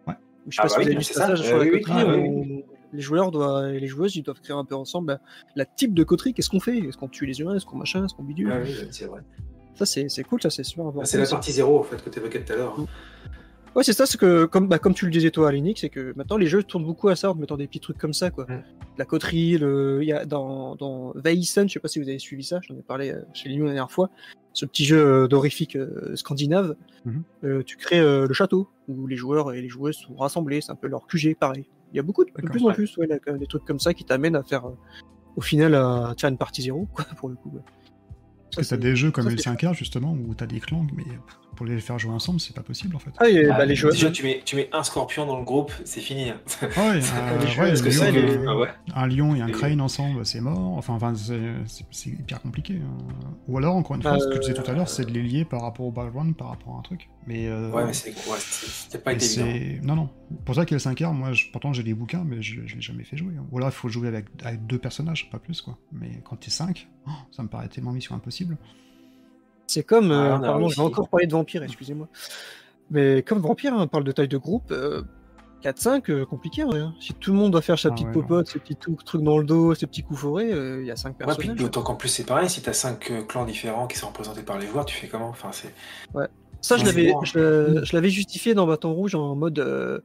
[0.07, 0.15] Ouais.
[0.47, 1.21] Ou Je sais Ah pas si bah vous avez vu ce ça.
[1.21, 1.81] passage Euh, sur la oui, oui.
[1.83, 5.19] coterie Ah, les joueurs doivent, et les joueuses, ils doivent créer un peu ensemble la,
[5.57, 6.35] la type de coterie.
[6.35, 6.79] Qu'est-ce qu'on fait?
[6.79, 7.55] Est-ce qu'on tue les humains?
[7.57, 8.05] Est-ce qu'on machin?
[8.05, 8.51] Est-ce qu'on bidule?
[8.53, 9.21] Ah oui, c'est vrai.
[9.75, 11.05] Ça, c'est c'est cool, ça, c'est super important.
[11.05, 11.37] C'est la ça.
[11.37, 12.75] partie zéro en fait que tu évoquais tout à l'heure.
[12.79, 12.87] hein.
[13.77, 16.15] Ouais, c'est ça, c'est que, comme, bah, comme tu le disais toi, Linux, c'est que
[16.17, 18.47] maintenant les jeux tournent beaucoup à ça en mettant des petits trucs comme ça, quoi.
[18.49, 18.63] Mm.
[18.97, 19.99] La coterie, le...
[20.03, 22.75] il y a dans, dans Vaison, je sais pas si vous avez suivi ça, j'en
[22.75, 24.09] ai parlé euh, chez Lyon la dernière fois,
[24.55, 27.23] ce petit jeu euh, d'horrifique euh, scandinave, Mhm.
[27.45, 30.73] euh, tu crées euh, le château où les joueurs et les joueuses sont rassemblés, c'est
[30.73, 31.67] un peu leur QG, pareil.
[31.93, 33.93] Il y a beaucoup de, de plus en plus, ouais, là, des trucs comme ça
[33.95, 34.73] qui t'amènent à faire, euh,
[35.37, 37.51] au final, à faire une partie zéro, quoi, pour le coup.
[37.55, 37.61] ouais.
[38.55, 41.05] Parce que t'as des jeux comme 5R justement où t'as des clans, mais
[41.57, 43.11] pour les faire jouer ensemble, c'est pas possible en fait.
[43.19, 43.93] Ah, et, Ah, bah, les joueurs.
[43.93, 46.31] Déjà, tu mets, tu mets un scorpion dans le groupe, c'est fini.
[46.31, 46.41] hein.
[46.77, 48.69] Ah ouais, les euh, jeux, ouais, parce que les ça, lions, les- euh, Ah ouais.
[48.95, 50.77] un lion et un crane ensemble, c'est mort.
[50.77, 52.75] Enfin, enfin c'est- hyper compliqué.
[52.75, 52.97] hein.
[53.49, 55.11] Ou alors, encore une fois, ce que tu disais tout à euh, l'heure, c'est de
[55.11, 57.09] les lier par rapport au background, par rapport à un truc.
[57.27, 59.87] Mais, euh, Ouais, mais c'est pas été évident.
[59.87, 60.11] Non, non.
[60.45, 62.67] Pour ça qu'il y a le 5R, moi, je- pourtant j'ai les bouquins, mais je,
[62.67, 63.33] je l'ai jamais fait jouer.
[63.39, 63.47] hein.
[63.51, 65.79] Ou alors, il faut jouer avec, avec deux personnages, pas plus, quoi.
[65.93, 68.57] Mais quand t'es 5, oh, ça me paraît tellement mission impossible.
[69.67, 70.11] C'est comme.
[70.11, 72.09] euh, Ouais, on a pardon, je vais encore parler de vampire, excusez-moi.
[72.91, 74.71] Mais comme vampire, hein, on parle de taille de groupe.
[74.71, 75.03] euh,
[75.65, 76.95] 4-5, euh, compliqué hein.
[77.01, 79.39] Si tout le monde doit faire sa Ah petite ouais, popote, ses petits trucs dans
[79.39, 81.59] le dos, ses petits coups forés, euh, il y a 5 Ouais, puis personnages.
[81.59, 84.67] d'autant qu'en plus c'est pareil, si t'as 5 clans différents qui sont représentés par les
[84.69, 85.29] joueurs, tu fais comment?
[85.29, 85.73] Enfin, c'est.
[86.61, 89.59] Ça, je Ouais, l'avais, je, je l'avais justifié dans Bâton Rouge en mode.
[89.59, 90.01] euh,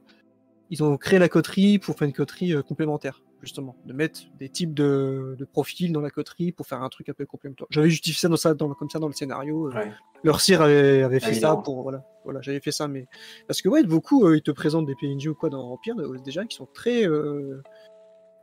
[0.70, 3.76] ils ont créé la coterie pour faire une coterie euh, complémentaire, justement.
[3.84, 7.12] De mettre des types de, de profils dans la coterie pour faire un truc un
[7.12, 7.66] peu complémentaire.
[7.70, 9.68] J'avais justifié ça, dans ça dans, comme ça dans le scénario.
[9.68, 9.92] euh, Ouais.
[10.24, 11.82] Leur sire avait, avait fait ça pour.
[11.82, 13.06] Voilà, voilà j'avais fait ça, mais.
[13.48, 16.16] Parce que, ouais, beaucoup, euh, ils te présentent des PNJ ou quoi dans Empire, euh,
[16.24, 17.06] déjà, qui sont très.
[17.06, 17.60] euh,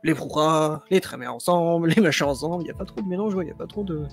[0.02, 3.34] les brouhahs, les tramés ensemble, les machins ensemble, il n'y a pas trop de mélange,
[3.34, 4.04] ouais, il n'y a pas trop de.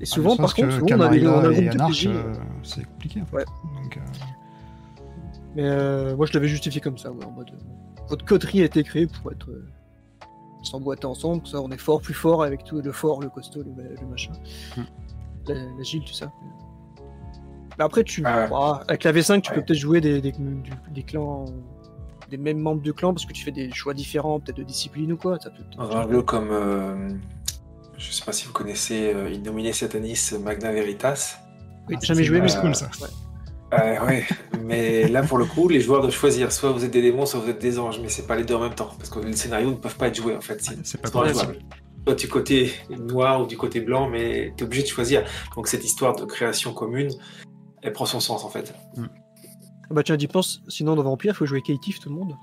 [0.00, 1.52] Et souvent, Ah, ne par contre, souvent, on a, des- on a
[2.62, 3.20] c'est compliqué.
[3.22, 3.36] En fait.
[3.36, 3.44] Ouais.
[3.82, 4.00] Donc, euh,
[5.54, 7.50] Mais euh, moi, je l'avais justifié comme ça, ouais, en mode.
[8.08, 9.48] votre coterie a été créée pour être.
[10.64, 13.62] S'emboîter ensemble, comme ça on est fort, plus fort avec tout le fort, le costaud,
[13.62, 14.32] le, le machin.
[14.76, 14.82] Hmm.
[15.46, 16.32] La- L'agile, tout ça.
[17.78, 18.22] Mais après, tu.
[18.24, 18.48] Ah ouais.
[18.54, 21.44] ah, avec la V5, tu peux peut-être jouer des, des, du- des clans.
[22.30, 25.12] des mêmes membres de clan parce que tu fais des choix différents, peut-être de discipline
[25.12, 25.38] ou quoi.
[26.10, 26.48] Jeu comme.
[26.50, 27.10] euh,
[27.98, 31.38] je sais pas si vous connaissez euh, Innominé Satanis Magna Veritas.
[31.88, 32.88] Oui, Ah, jamais joué, mais c'est cool ça.
[33.72, 34.24] Euh, ouais,
[34.62, 37.40] mais là pour le coup, les joueurs doivent choisir soit vous êtes des démons, soit
[37.40, 39.34] vous êtes des anges, mais c'est pas les deux en même temps parce que les
[39.34, 40.60] scénarios ne peuvent pas être joués en fait.
[40.84, 41.58] C'est pas injouables.
[42.06, 45.24] Soit du côté noir ou du côté blanc, mais tu es obligé de choisir.
[45.56, 47.08] Donc cette histoire de création commune,
[47.82, 48.74] elle prend son sens en fait.
[48.96, 49.02] Ah
[49.90, 52.34] Bah tiens, d'y pense, sinon dans Vampire, il faut jouer Katif tout le monde.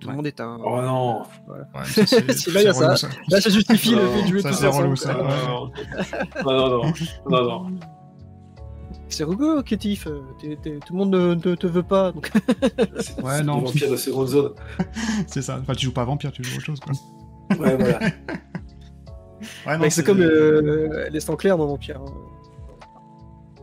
[0.00, 0.12] Tout Ouais.
[0.12, 0.58] le monde est un.
[0.64, 3.08] Oh non Ouais, ça, c'est- Si, là, il y a c'est relou, ça.
[3.28, 5.14] Là, ça justifie le fait de jouer Ça, tous c'est relou, ça.
[5.14, 5.70] non,
[6.44, 6.92] non, non,
[7.30, 7.78] non, non.
[9.08, 9.24] C'est
[10.40, 12.10] t'es- t'es- tout le monde ne, ne te veut pas.
[12.12, 12.30] Donc...
[13.00, 13.58] C'est- Ouais, non.
[13.58, 14.52] des vampires de seconde zone.
[15.26, 15.58] C'est ça.
[15.60, 16.80] Enfin, tu joues pas Vampire, tu joues autre chose.
[16.80, 16.92] Quoi.
[17.58, 18.00] Ouais, voilà.
[19.66, 22.00] Ouais, non, c'est comme euh, les sangs clairs dans Vampire.
[22.00, 22.12] Hein.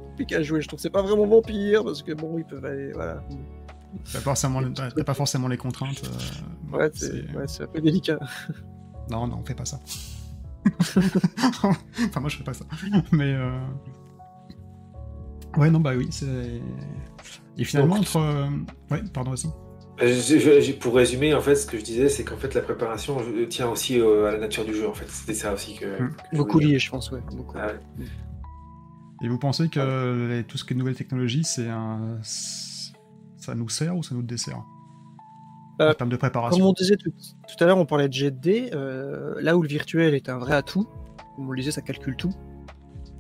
[0.09, 0.79] Compliqué à jouer, je trouve.
[0.79, 2.91] C'est pas vraiment Vampire parce que bon, ils peuvent aller.
[2.93, 3.23] Voilà.
[4.11, 4.61] T'as pas, forcément
[5.05, 6.03] pas forcément les contraintes.
[6.05, 8.19] euh, Ouais, c'est- c'est ouais, c'est un peu délicat.
[9.09, 9.79] Non, non, on fait pas ça.
[10.77, 12.65] enfin, moi, je fais pas ça.
[13.11, 13.33] Mais.
[13.33, 13.57] euh,
[15.57, 16.25] Ouais, non, bah oui, c'est.
[17.57, 18.17] Et finalement, Donc- entre.
[18.17, 18.45] euh,
[18.89, 19.47] Ouais, pardon aussi.
[20.01, 22.53] Euh, je- je- je- pour résumer, en fait, ce que je disais, c'est qu'en fait,
[22.55, 24.87] la préparation je- tient aussi euh, à la nature du jeu.
[24.87, 25.85] En fait, c'était ça aussi que.
[25.85, 26.09] Mm.
[26.09, 27.19] que je Beaucoup lié, je pense, ouais.
[27.35, 27.57] Beaucoup.
[27.59, 28.05] Ah ouais.
[29.23, 32.17] Et vous pensez que les- tout ce qui est nouvelle technologie, c'est un.
[32.23, 34.63] Ça nous sert ou ça nous dessert
[35.79, 36.67] Euh, En termes de Comme préparation.
[36.67, 40.13] on disait tout, tout à l'heure, on parlait de dés, euh, là où le virtuel
[40.13, 40.87] est un vrai atout,
[41.35, 42.31] comme on le disait, ça calcule tout.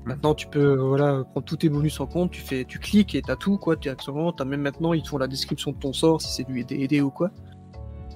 [0.05, 3.13] Maintenant, tu peux euh, voilà, prendre tous tes bonus en compte, tu, fais, tu cliques
[3.13, 4.31] et t'as tout, quoi, directement.
[4.31, 7.01] T'as même maintenant, ils te font la description de ton sort, si c'est du aider,
[7.01, 7.29] ou quoi.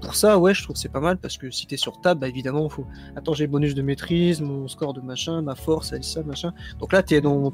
[0.01, 2.21] Pour ça, ouais, je trouve que c'est pas mal, parce que si t'es sur table,
[2.21, 2.86] bah, évidemment, faut.
[3.15, 6.53] Attends, j'ai le bonus de maîtrise, mon score de machin, ma force, elle, ça, machin.
[6.79, 7.51] Donc là, t'es dans.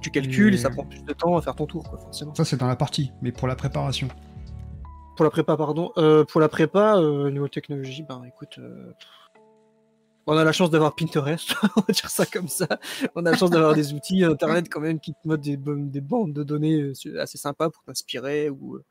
[0.00, 2.34] Tu calcules et ça Et- prend plus de temps à faire ton tour, quoi, forcément.
[2.34, 4.08] Ça, c'est dans la partie, mais pour la préparation.
[5.16, 5.92] Pour la prépa, pardon.
[5.98, 8.92] Euh, pour la prépa, euh, niveau technologie, ben écoute, euh,
[10.26, 12.68] on a la chance d'avoir Pinterest, on va dire ça comme ça.
[13.14, 16.32] On a la chance d'avoir des outils internet quand même qui te mettent des, bandes
[16.32, 18.84] de données euh, assez sympas pour t'inspirer ou, euh,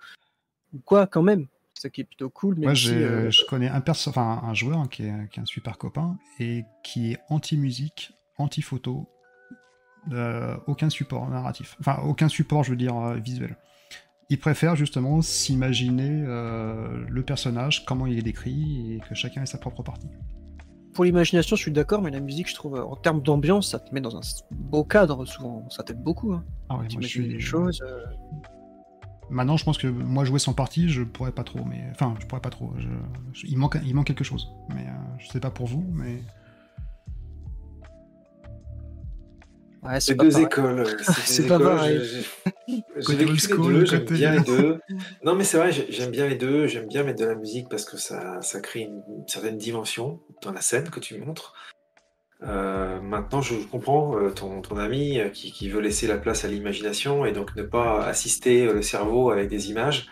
[0.74, 1.48] ou quoi quand même.
[1.74, 2.56] C'est ça qui est plutôt cool.
[2.58, 5.44] Mais Moi, aussi, euh, je connais un, perso- enfin, un joueur qui est, qui est
[5.44, 9.08] un super copain et qui est anti-musique, anti-photo,
[10.12, 11.78] euh, aucun support narratif.
[11.80, 13.56] Enfin, aucun support, je veux dire, visuel.
[14.32, 19.46] Il préfère justement s'imaginer euh, le personnage, comment il est décrit, et que chacun ait
[19.46, 20.08] sa propre partie.
[20.94, 23.94] Pour l'imagination, je suis d'accord, mais la musique, je trouve, en termes d'ambiance, ça te
[23.94, 24.22] met dans un
[24.52, 25.68] beau cadre souvent.
[25.70, 26.34] Ça t'aide beaucoup.
[26.34, 26.44] Hein.
[26.70, 27.82] Ah ouais, moi, je suis- des choses.
[27.86, 28.04] euh,
[29.30, 31.82] Maintenant, je pense que moi, jouer sans partie, je pourrais pas trop, mais...
[31.92, 32.74] Enfin, je pourrais pas trop.
[32.78, 32.90] je-
[33.32, 34.52] je- Il, manque, il manque quelque chose.
[34.76, 36.22] Mais euh, je sais pas pour vous, mais...
[39.84, 40.46] Ouais, C'est pas deux pareil.
[40.46, 40.86] écoles.
[41.26, 42.02] C'est pas écoles, pareil.
[42.04, 44.80] j'ai- vécu les deux, j'aime bien les deux.
[45.24, 46.68] Non, mais c'est vrai, j'ai- j'aime bien les deux.
[46.68, 50.20] J'aime bien mettre de la musique parce que ça, ça crée une, une certaine dimension
[50.44, 51.54] dans la scène que tu montres.
[52.44, 56.44] Euh, maintenant, je comprends euh, ton, ton ami euh, qui, qui veut laisser la place
[56.44, 60.08] à l'imagination et donc ne pas assister euh, le cerveau avec des images.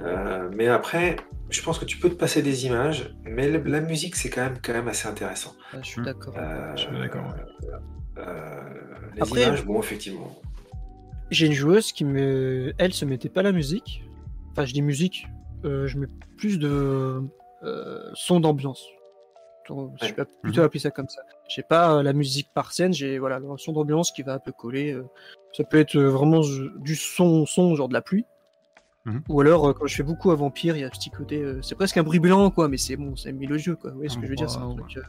[0.00, 1.16] Euh, mais après,
[1.48, 4.42] je pense que tu peux te passer des images, mais le- la musique, c'est quand
[4.42, 5.54] même, quand même assez intéressant.
[5.72, 6.34] Ouais, je suis d'accord.
[6.36, 7.24] Euh, Je suis d'accord,
[7.64, 7.76] euh,
[8.16, 10.30] les Après- images, bon, effectivement.
[11.30, 14.02] J'ai une joueuse qui me, elle, se mettait pas la musique.
[14.52, 15.26] Enfin, je dis musique,
[15.64, 16.06] euh, je mets
[16.36, 17.20] plus de
[17.62, 18.84] euh, son d'ambiance.
[19.68, 21.20] Donc, Je vais plutôt appeler ça comme ça.
[21.48, 24.38] J'ai pas euh, la musique par scène, j'ai voilà le son d'ambiance qui va un
[24.38, 24.92] peu coller.
[24.92, 25.04] euh.
[25.52, 26.42] ça peut être euh, vraiment
[26.76, 28.24] du son, son genre de la pluie.
[29.06, 29.22] Mhm.
[29.28, 31.40] Ou alors, euh, quand je fais beaucoup à Vampire, il y a ce petit côté.
[31.42, 33.90] euh, c'est presque un bruit blanc, quoi, mais c'est bon, c'est mélodieux, quoi.
[33.90, 34.48] Vous voyez ce que je veux dire?
[34.50, 34.74] C'est un Wow.
[34.80, 35.02] truc, euh,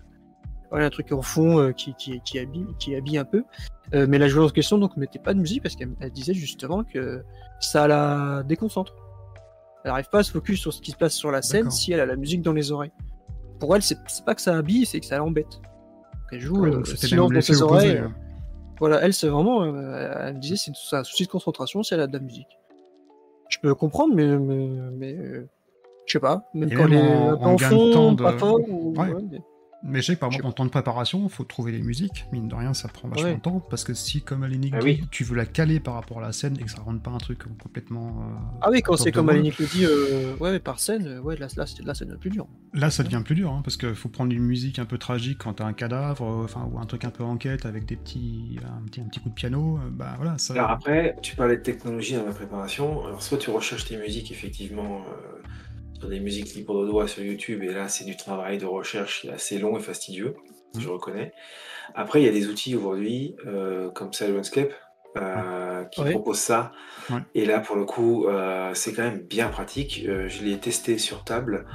[0.70, 3.43] voilà, un truc en fond euh, qui, qui, qui, habille, qui habille un peu.
[3.93, 6.34] Euh, mais la joueuse en question donc mettait pas de musique parce qu'elle elle disait
[6.34, 7.24] justement que
[7.59, 8.93] ça la déconcentre.
[9.86, 11.93] Elle n'arrive pas à se focus sur ce qui se passe sur la scène si
[11.93, 12.91] elle a la musique dans les oreilles.
[13.59, 15.61] Pour elle, c'est pas que ça habille, c'est que ça l'embête.
[16.32, 17.97] Elle joue Ouais, euh, donc silence dans ses oreilles.
[17.99, 18.13] hein.
[18.80, 22.01] Voilà, elle c'est vraiment, elle me disait c'est c'est un souci de concentration si elle
[22.01, 22.59] a de la musique.
[23.49, 25.15] Je peux comprendre, mais mais, mais,
[26.05, 29.13] je sais pas, même Et quand même est en- fond, de- pas fort, ou- Ouais.
[29.13, 29.41] ouais, mais-
[29.84, 32.25] Mais je sais que par exemple, en temps de préparation, il faut trouver les musiques.
[32.32, 33.36] Mine de rien, ça prend vachement Ouais.
[33.36, 33.59] de temps.
[33.69, 35.03] Parce que si, comme Alénique Ah dit, oui.
[35.11, 37.19] tu veux la caler par rapport à la scène et que ça rende pas un
[37.19, 38.07] truc complètement.
[38.21, 41.21] euh, Ah oui, quand c'est comme Alénique le dit, euh, ouais, mais par scène, euh,
[41.21, 42.47] ouais, là, là, c'est- là, ça devient plus dur.
[42.73, 45.38] Là, ça devient plus dur, hein, parce qu'il faut prendre une musique un peu tragique
[45.43, 48.84] quand t'as un cadavre, enfin, ou un truc un peu enquête avec des petits, un
[48.88, 49.78] petit, un petit coup de piano.
[49.78, 50.53] euh, bah voilà, ça.
[50.55, 53.05] Alors après, tu parlais de technologie dans la préparation.
[53.05, 55.47] Alors soit tu recherches tes musiques effectivement euh,
[55.99, 59.21] sur des musiques libres de doigts sur YouTube, et là c'est du travail de recherche
[59.21, 60.35] qui est assez long et fastidieux,
[60.75, 60.81] Mhm.
[60.81, 61.31] je reconnais.
[61.95, 64.73] Après, il y a des outils aujourd'hui euh, comme Silenscape
[65.17, 66.11] euh, qui Ouais.
[66.11, 66.71] proposent ça.
[67.33, 70.03] Et là, pour le coup, euh, c'est quand même bien pratique.
[70.05, 71.65] Euh, je l'ai testé sur table.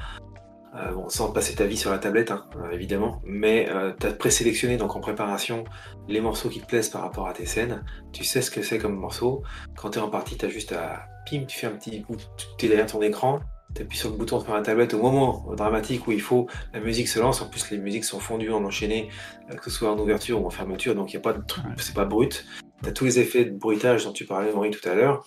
[0.95, 3.69] Bon, sans passer ta vie sur la tablette, hein, évidemment, mais
[4.01, 5.65] tu as présélectionné donc en préparation
[6.09, 8.79] les morceaux qui te plaisent par rapport à tes scènes tu sais ce que c'est
[8.79, 9.43] comme morceau.
[9.77, 11.05] Quand tu es en partie, tu as juste à.
[11.31, 12.17] Pim, tu fais un petit coup,
[12.57, 13.41] tu es derrière ton écran,
[13.75, 16.81] tu appuies sur le bouton sur la tablette au moment dramatique où il faut, la
[16.81, 17.43] musique se lance.
[17.43, 19.09] En plus, les musiques sont fondues en enchaîné,
[19.51, 21.45] euh, que ce soit en ouverture ou en fermeture, donc il n'y a pas de
[21.45, 22.45] truc, c'est pas brut.
[22.83, 25.25] Tu as tous les effets de bruitage dont tu parlais, Maurice, tout à l'heure.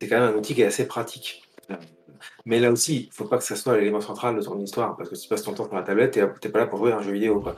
[0.00, 1.42] C'est quand même un outil qui est assez pratique.
[2.44, 5.08] Mais là aussi, il faut pas que ça soit l'élément central de ton histoire, parce
[5.08, 6.92] que si tu passes ton temps sur la tablette, t'es t'es pas là pour jouer
[6.92, 7.56] à un jeu vidéo, quoi.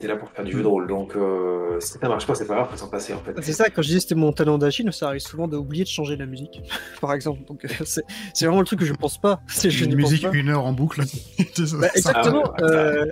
[0.00, 0.86] T'es là pour faire du jeu de rôle.
[0.86, 3.32] Donc, euh, si ça marche pas, c'est pas grave, faut s'en passer, en fait.
[3.42, 6.16] C'est ça, quand je disais c'était mon talent d'Achille, ça arrive souvent d'oublier de changer
[6.16, 6.62] la musique,
[7.00, 7.42] par exemple.
[7.48, 9.40] Donc euh, c'est c'est vraiment le truc que je pense pas.
[9.48, 10.32] C'est je une musique pas.
[10.32, 11.00] une heure en boucle.
[11.80, 12.44] Bah, exactement.
[12.58, 13.06] Ah ouais, euh,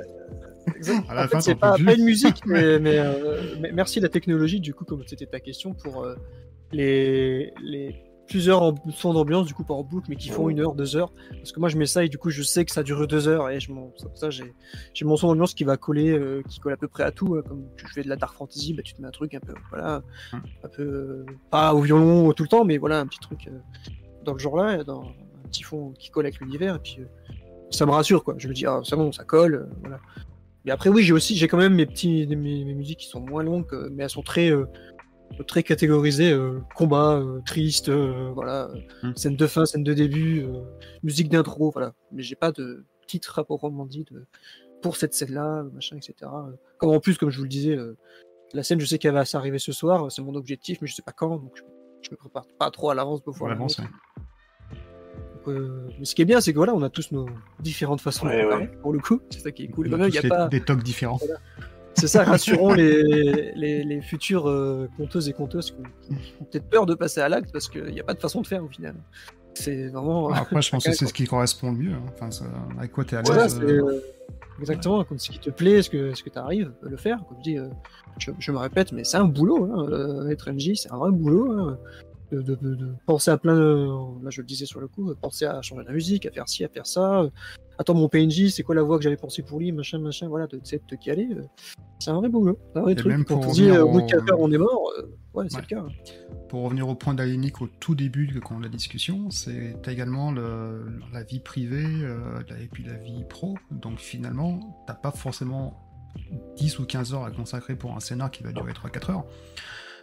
[0.76, 3.72] exact- À la en fin, fait, c'est pas, pas une musique, mais, mais, euh, mais
[3.72, 6.14] merci la technologie, du coup, comme c'était ta question, pour euh,
[6.72, 7.97] les, les
[8.29, 11.12] plusieurs en- sons d'ambiance, du coup, par boucle, mais qui font une heure, deux heures.
[11.31, 13.29] Parce que moi, je mets ça et du coup, je sais que ça dure deux
[13.29, 14.53] heures et je m'en- ça, j'ai
[14.95, 17.37] j'ai mon son d'ambiance qui va coller, euh, qui colle à peu près à tout.
[17.37, 19.41] hein, comme tu fais de la dark fantasy, bah, tu te mets un truc un
[19.41, 20.03] peu, voilà,
[20.33, 20.43] Hum.
[20.64, 23.59] un peu, euh, pas au violon tout le temps, mais voilà, un petit truc euh,
[24.24, 26.99] dans le genre-là, dans un petit fond qui colle avec l'univers, et puis
[27.70, 28.35] ça me rassure, quoi.
[28.39, 29.99] Je me dis, ah, c'est bon, ça colle, voilà.
[30.64, 33.20] Mais après, oui, j'ai aussi, j'ai quand même mes petits, mes, mes musiques qui sont
[33.20, 34.66] moins longues, mais elles sont très, euh,
[35.47, 38.68] très catégorisées, euh, combat, euh, triste, euh, voilà,
[39.03, 39.14] Hmm.
[39.16, 40.45] scène de fin, scène de début,
[41.03, 41.95] musique d'intro, voilà.
[42.12, 44.24] Mais j'ai pas de titre à proprement dit de,
[44.83, 46.14] pour cette scène-là, machin, etc.
[46.79, 47.77] Comme en plus, comme je vous le disais,
[48.55, 51.03] la scène, je sais qu'elle va s'arriver ce soir, c'est mon objectif, mais je sais
[51.03, 51.62] pas quand, donc je,
[52.03, 53.81] je me prépare pas trop à l'avance pour la l'avance,
[55.47, 57.27] mais ce qui est bien, c'est que voilà, on a tous nos
[57.61, 59.20] différentes façons Ouais, de préparer, pour le coup.
[59.31, 59.89] C'est ça qui est cool.
[59.89, 60.49] On Quand a tous y a des, pas...
[60.49, 61.20] des tocs différents.
[61.97, 66.44] C'est ça, rassurons les, les, les futures euh, conteuses et conteuses qui ont, qui ont
[66.44, 68.62] peut-être peur de passer à l'acte parce qu'il n'y a pas de façon de faire
[68.62, 68.94] au final.
[69.55, 70.30] C'est vraiment.
[70.30, 71.92] Après, je pense que c'est ce qui correspond le mieux.
[71.94, 72.03] hein.
[72.14, 72.44] Enfin, ça-
[72.78, 73.59] avec quoi t'es à l'aise.
[73.62, 74.01] euh, euh,
[74.61, 77.18] exactement, comme ce qui te plaît, ce que, ce que tu arrives à le faire.
[77.26, 77.68] Comme je dis, euh,
[78.18, 79.64] je, je me répète, mais c'est un boulot.
[79.64, 81.51] Hein, être MJ, c'est un vrai boulot.
[81.53, 81.78] hein,
[82.33, 83.87] de, de- de- de penser à plein de.
[84.22, 86.49] Là, je le disais sur le coup, euh, penser à changer la musique, à faire
[86.49, 87.22] ci, à faire ça.
[87.22, 87.31] euh,
[87.79, 90.47] Attends, mon PNJ, c'est quoi la voix que j'avais pensé pour lui, machin, machin, voilà,
[90.47, 91.29] de, de te caler.
[91.33, 91.43] euh,
[91.99, 92.59] c'est un vrai boulot.
[92.74, 93.12] Un vrai Et truc.
[93.12, 94.93] même Quand pour on dit revenir au bout de au- 4 heures, on est mort,
[95.35, 95.81] ouais, c'est le cas.
[95.81, 95.89] hein.
[96.49, 100.87] Pour revenir au point d'Alénique au tout début de quand la discussion, c'est également le,
[101.12, 103.57] la vie privée euh, et puis la vie pro.
[103.70, 105.83] Donc finalement, t'as pas forcément
[106.57, 109.24] 10 ou 15 heures à consacrer pour un scénar qui va durer 3-4 heures.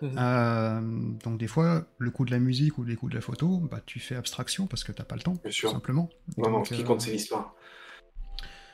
[0.03, 0.15] Mhm.
[0.17, 0.81] Euh,
[1.23, 3.79] donc des fois, le coup de la musique ou les coups de la photo, bah,
[3.85, 5.71] tu fais abstraction parce que t'as pas le temps, Bien tout sûr.
[5.71, 6.09] simplement.
[6.37, 7.55] Non, non, Donc, ce qui euh, compte, c'est l'histoire.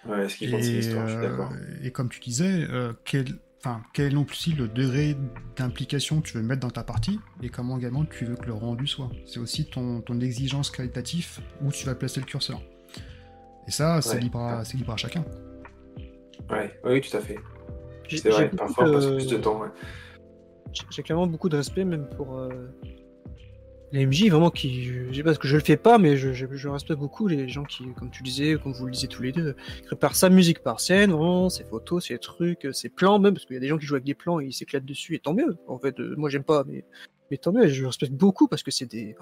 [0.08, 1.52] Ouais, ce qui compte, c'est et, l'histoire, je suis euh, d'accord.
[1.84, 5.16] et comme tu disais, euh, quel- enfin, quel est non plus le degré
[5.56, 8.54] d'implication que tu veux mettre dans ta partie et comment également tu veux que le
[8.54, 9.12] rendu soit.
[9.26, 12.62] C'est aussi ton, ton exigence qualitative où tu vas placer le curseur.
[13.68, 15.24] Et ça, c'est libre, à, libre à chacun.
[16.50, 17.38] Ouais, oui, tout à fait.
[18.10, 19.62] C'est vrai, parfois on passe plus de temps.
[20.90, 22.50] J'ai clairement beaucoup de respect même pour euh,
[23.92, 24.84] les vraiment qui.
[24.84, 27.64] Je sais pas que je le fais pas, mais je, je, respecte beaucoup les gens
[27.64, 30.60] qui, comme tu disais, comme vous le disiez tous les deux, qui préparent sa musique
[30.60, 33.68] par scène, vraiment, ses photos, ses trucs, ses plans même, parce qu'il y a des
[33.68, 35.58] gens qui jouent avec des plans et ils s'éclatent dessus, et tant mieux.
[35.68, 36.86] En fait, euh, moi j'aime pas, mais,
[37.32, 39.16] mais tant mieux, je respecte beaucoup parce que c'est des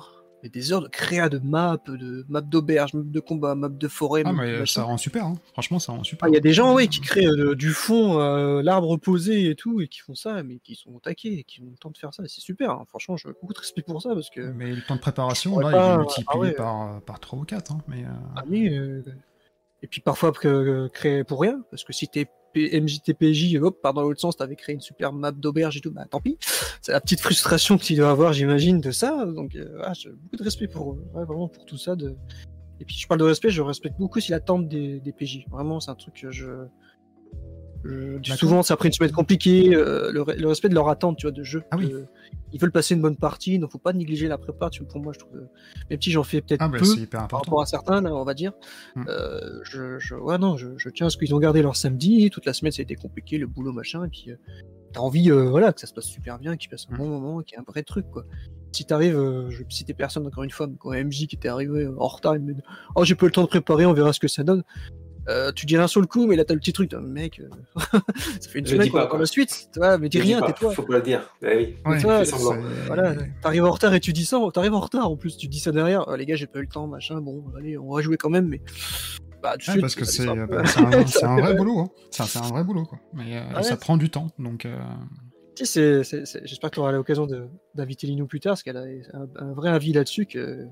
[0.47, 3.87] mais des heures de créa de maps, de maps d'auberge, maps de combat, maps de
[3.87, 4.23] forêt.
[4.25, 5.35] Ah, mais ça rend super, hein.
[5.51, 6.27] franchement, ça rend super.
[6.29, 9.55] Il y a des gens, oui, qui créent euh, du fond, euh, l'arbre posé et
[9.55, 11.97] tout, et qui font ça, mais qui sont taqués, et qui ont le temps de
[11.97, 12.71] faire ça, c'est super.
[12.71, 12.85] Hein.
[12.87, 14.41] Franchement, j'ai beaucoup de respect pour ça parce que.
[14.41, 17.71] Mais le temps de préparation, là, il est multiplié ah par, par 3 ou 4.
[17.71, 18.43] Hein, mais, euh, Ah
[19.83, 24.19] et puis parfois créer pour rien, parce que si t'es MJTPJ, hop, part dans l'autre
[24.19, 26.37] sens, t'avais créé une super map d'auberge et tout, bah tant pis.
[26.81, 29.25] C'est la petite frustration que tu dois avoir, j'imagine, de ça.
[29.25, 31.95] Donc, euh, ah, j'ai beaucoup de respect pour, ouais, vraiment pour tout ça.
[31.95, 32.15] De...
[32.79, 35.45] Et puis, je parle de respect, je respecte beaucoup aussi l'attente des, des PJ.
[35.49, 36.45] Vraiment, c'est un truc que je,
[38.23, 41.43] souvent, c'est après une semaine compliquée, euh, le, respect de leur attente, tu vois, de
[41.43, 41.63] jeu.
[41.71, 41.77] Ah
[42.53, 44.69] ils veulent passer une bonne partie, donc faut pas négliger la prépa.
[44.69, 45.35] Tu pour moi, je trouve.
[45.35, 45.49] Euh,
[45.89, 48.53] même si j'en fais peut-être ah, bah, peu par rapport à certains, on va dire.
[48.95, 49.03] Mm.
[49.07, 52.29] Euh, je, ouais, non, je, tiens à ce qu'ils ont gardé leur samedi.
[52.29, 54.29] Toute la semaine, ça a été compliqué, le boulot, machin, et puis
[54.93, 56.97] t'as envie, voilà, que ça se passe super bien, qu'ils passent un mm.
[56.97, 58.25] bon moment, qu'il y ait un vrai truc, quoi.
[58.73, 59.15] Si t'arrives,
[59.49, 62.35] je vais citer personne encore une fois, mais quand MJ qui était arrivé en retard,
[62.35, 62.61] il me dit
[62.95, 64.63] Oh, j'ai pas le temps de préparer, on verra ce que ça donne.
[65.29, 67.49] Euh, tu dis rien sur le coup, mais là t'as le petit truc, mec, euh,
[68.39, 70.71] ça fait une semaine qu'on pas, la suite, tu vois, mais dis rien, tais-toi.
[70.71, 71.75] Faut pas le dire, bah oui.
[72.85, 75.59] voilà, t'arrives en retard et tu dis ça, t'arrives en retard en plus, tu dis
[75.59, 78.01] ça derrière, oh, les gars, j'ai pas eu le temps, machin, bon, allez, on va
[78.01, 78.61] jouer quand même, mais.
[79.43, 81.89] Bah, ouais, parce que c'est un, un, vrai boulot, hein.
[82.09, 82.99] c'est un vrai boulot, quoi.
[83.13, 84.65] Mais euh, ça prend du temps, donc.
[85.57, 87.27] J'espère que tu auras l'occasion
[87.75, 90.65] d'inviter Lino plus tard, parce qu'elle a un, vrai avis là-dessus, que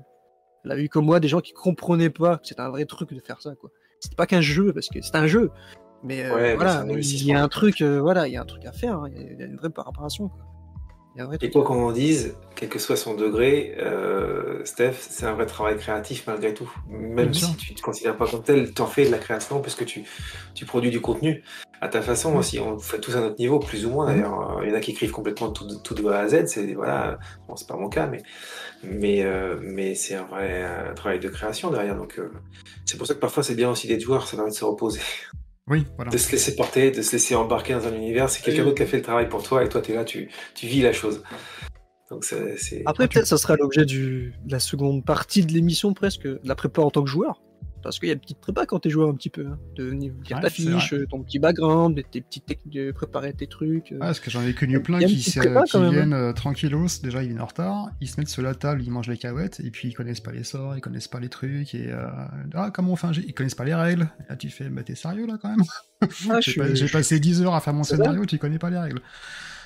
[0.64, 3.12] elle a eu comme moi des gens qui comprenaient pas que c'était un vrai truc
[3.12, 3.70] de faire ça, quoi
[4.06, 5.50] c'est pas qu'un jeu parce que c'est un jeu
[6.02, 8.64] mais euh, voilà il y a un truc euh, voilà il y a un truc
[8.64, 9.10] à faire hein.
[9.14, 10.30] il y a une vraie préparation
[11.40, 15.46] et quoi qu'on en dise, quel que soit son degré, euh, Steph, c'est un vrai
[15.46, 16.70] travail créatif malgré tout.
[16.88, 19.60] Même si tu ne te considères pas comme tel, tu en fais de la création
[19.60, 20.04] puisque tu,
[20.54, 21.42] tu produis du contenu
[21.80, 22.58] à ta façon aussi.
[22.58, 24.60] On fait tous à notre niveau, plus ou moins d'ailleurs.
[24.62, 26.46] Il y en a qui écrivent complètement tout, tout de A à Z.
[26.46, 28.22] C'est voilà, bon, c'est pas mon cas, mais
[28.82, 29.24] mais
[29.60, 31.96] mais c'est un vrai travail de création derrière.
[31.96, 32.20] Donc
[32.84, 35.00] c'est pour ça que parfois c'est bien aussi d'être joueur, ça permet de se reposer.
[35.68, 36.10] Oui, voilà.
[36.10, 38.30] De se laisser porter, de se laisser embarquer dans un univers.
[38.30, 40.04] C'est quelqu'un d'autre qui a fait le travail pour toi et toi tu es là,
[40.04, 41.22] tu, tu vis la chose.
[42.10, 42.82] Donc c'est.
[42.86, 46.90] Après, peut-être ça sera l'objet de la seconde partie de l'émission presque, la prépa en
[46.90, 47.42] tant que joueur.
[47.86, 49.46] Parce qu'il y a une petite prépa quand t'es joueur un petit peu.
[49.46, 53.46] Hein, de venir lire ta fiche, ton petit background, tes petites techniques de préparer tes
[53.46, 53.92] trucs.
[53.92, 53.98] Euh.
[54.00, 56.12] Ah, parce que j'en ai connu plein qui, qui viennent hein.
[56.12, 59.08] euh, tranquillos, déjà ils viennent en retard, ils se mettent sur la table, ils mangent
[59.08, 61.92] les cahuètes, et puis ils connaissent pas les sorts, ils connaissent pas les trucs, et
[61.92, 62.08] euh,
[62.54, 64.08] ah, comment on fait un Ils connaissent pas les règles.
[64.28, 65.64] Là tu fais, bah t'es sérieux là quand même?
[66.28, 69.00] Ah, J'ai passé 10 heures à faire mon scénario, tu connais pas les règles.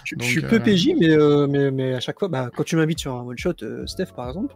[0.04, 1.16] Je, suis peu PJ, mais,
[1.48, 3.54] mais, mais, à chaque fois, bah, quand tu m'invites sur un one shot,
[3.86, 4.54] Steph par exemple,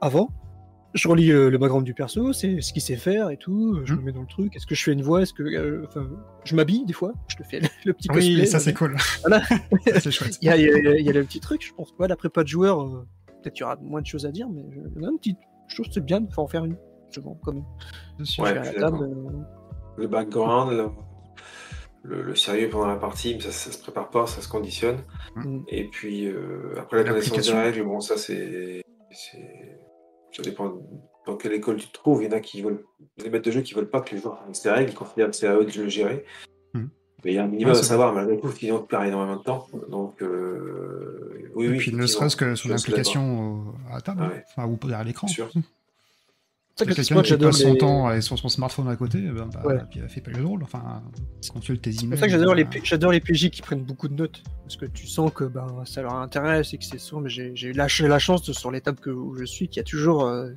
[0.00, 0.30] avant,
[0.94, 3.94] je relis euh, le background du perso, c'est ce qu'il sait faire et tout, je
[3.94, 3.98] hmm.
[3.98, 5.42] me mets dans le truc, est-ce que je fais une voix, est-ce que...
[5.42, 6.08] Euh, enfin,
[6.44, 8.40] je m'habille des fois, je te fais le, petit cosplay.
[8.40, 8.96] Oui, ça c'est cool.
[9.20, 9.42] Voilà.
[10.00, 10.38] c'est chouette.
[10.42, 11.94] Il y, a, il, y a, le petit truc, je pense.
[11.98, 13.06] Ouais, après pas de joueur, euh,
[13.42, 14.62] peut-être qu'il y aura moins de choses à dire, mais
[14.96, 15.36] il y a un petit...
[15.68, 16.76] Je trouve que c'est bien de en faire une,
[17.10, 17.64] souvent, quand même.
[18.38, 18.54] Ouais,
[19.96, 20.88] Le background, le...
[22.02, 25.04] Le, sérieux pendant la partie, ça, ça se prépare pas, ça se conditionne.
[25.36, 25.60] Hmm.
[25.68, 26.32] Et puis
[26.78, 28.80] après la connaissance des règles, bon, ça c'est
[30.32, 30.74] ça dépend
[31.26, 32.22] dans quelle école tu te trouves.
[32.22, 32.84] Il y en a qui veulent,
[33.18, 35.30] des maîtres de jeu qui veulent pas que les joueurs fassent des règles, ils considèrent
[35.30, 36.24] que c'est à eux de le gérer.
[36.74, 36.86] Hmm.
[37.24, 39.42] Mais il y a un minimum à savoir, malgré tout, qu'ils ont perd énormément de
[39.42, 39.66] temps.
[39.88, 41.76] Donc, euh, oui, Et oui.
[41.78, 45.26] puis, ne serait-ce que son implication à table, ah enfin, ou derrière l'écran.
[45.26, 45.50] Sûr.
[46.84, 49.78] Quelqu'un qui passe son temps avec son, smartphone à côté, ben, bah, ouais.
[49.90, 50.62] puis elle fait pas le drôle.
[50.62, 51.02] Enfin,
[51.52, 52.00] consulte tes emails.
[52.00, 54.42] C'est pour ça que j'adore les, euh, j'adore les PJ qui prennent beaucoup de notes.
[54.62, 57.22] Parce que tu sens que ben, ça leur intéresse et que c'est souvent.
[57.22, 59.84] Mais j'ai, lâché la chance de, sur l'étape que, où je suis qu'il y a
[59.84, 60.50] toujours euh,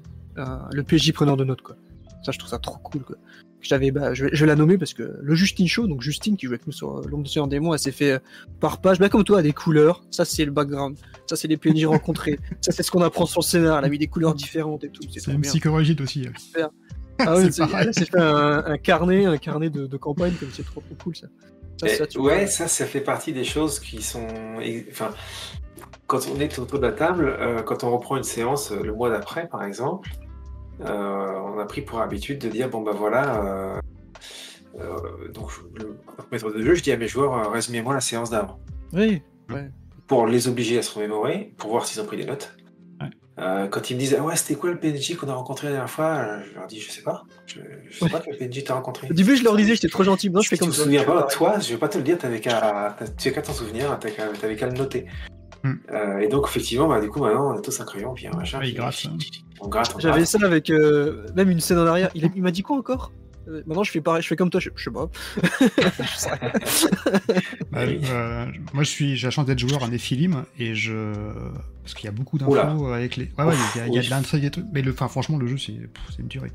[0.71, 1.61] le PJ preneur de notes.
[1.61, 1.75] Quoi.
[2.23, 3.03] Ça, je trouve ça trop cool.
[3.03, 3.17] Quoi.
[3.63, 6.35] J'avais, bah, je, vais, je vais la nommer parce que le Justine Show, donc Justine
[6.35, 8.19] qui joue avec nous sur euh, l'ombre de Seigneur Démon, elle s'est fait euh,
[8.59, 10.03] par page, bah, comme toi, des couleurs.
[10.11, 10.97] Ça, c'est le background.
[11.27, 12.37] Ça, c'est les PNJ rencontrés.
[12.61, 13.79] Ça, c'est ce qu'on apprend sur le scénar.
[13.79, 15.01] Elle a mis des couleurs différentes et tout.
[15.09, 16.27] C'est, une psychologie aussi.
[17.19, 17.93] Ah oui, c'est pareil.
[17.93, 21.27] fait un, carnet, un carnet de, campagne, comme c'est trop, trop cool ça.
[21.77, 24.27] ça, ouais, ça, ça fait partie des choses qui sont.
[24.89, 25.11] Enfin,
[26.07, 29.11] quand on est autour de la table, euh, quand on reprend une séance le mois
[29.11, 30.09] d'après, par exemple,
[30.79, 33.79] on a pris pour habitude de dire bon ben voilà,
[34.79, 35.97] euh, donc, le
[36.31, 38.59] maître de jeu, je dis à mes joueurs, euh, résumez-moi la séance d'avant.
[38.91, 39.21] Oui.
[40.07, 42.55] Pour les obliger à se remémorer, pour voir s'ils ont pris des notes.
[42.99, 43.07] Ouais.
[43.39, 45.73] Euh, quand ils me disent, ah ouais, c'était quoi le PNJ qu'on a rencontré la
[45.73, 47.23] dernière fois euh, Je leur dis, je sais pas.
[47.45, 47.59] Je,
[47.89, 49.07] je sais pas quel PNJ t'as rencontré.
[49.09, 50.29] Au début, je leur disais, j'étais trop gentil.
[50.29, 50.83] Non, je fais tu comme te ça.
[50.83, 53.97] souviens pas, toi, je vais pas te le dire, t'avais qu'à t'as- qu'à t'en souvenir,
[53.99, 55.05] qu'à t'avais qu'à le noter.
[55.63, 55.73] Hmm.
[55.91, 58.31] Euh, et donc, effectivement, bah, du coup, maintenant, on a tous un crayon, puis un
[58.31, 58.59] machin.
[58.59, 59.17] Ouais, il puis- gratte, hein.
[59.61, 62.09] On gratte, on J'avais ça avec euh, même une scène en arrière.
[62.15, 63.11] Il, il m'a dit quoi encore?
[63.47, 65.09] Euh, Maintenant, je fais pareil, je fais comme toi, je, je sais pas.
[67.71, 67.99] Bah, Oui.
[68.09, 71.11] euh, moi, je suis, j'ai la chance d'être joueur à Nephilim et je,
[71.81, 73.31] parce qu'il y a beaucoup d'infos avec les.
[73.37, 74.05] Ouais, ouais, il y a, il y a Oui.
[74.05, 74.63] de l'intrigue et tout.
[74.73, 76.51] Mais le, enfin, franchement, le jeu, c'est, pff, c'est une tuerie.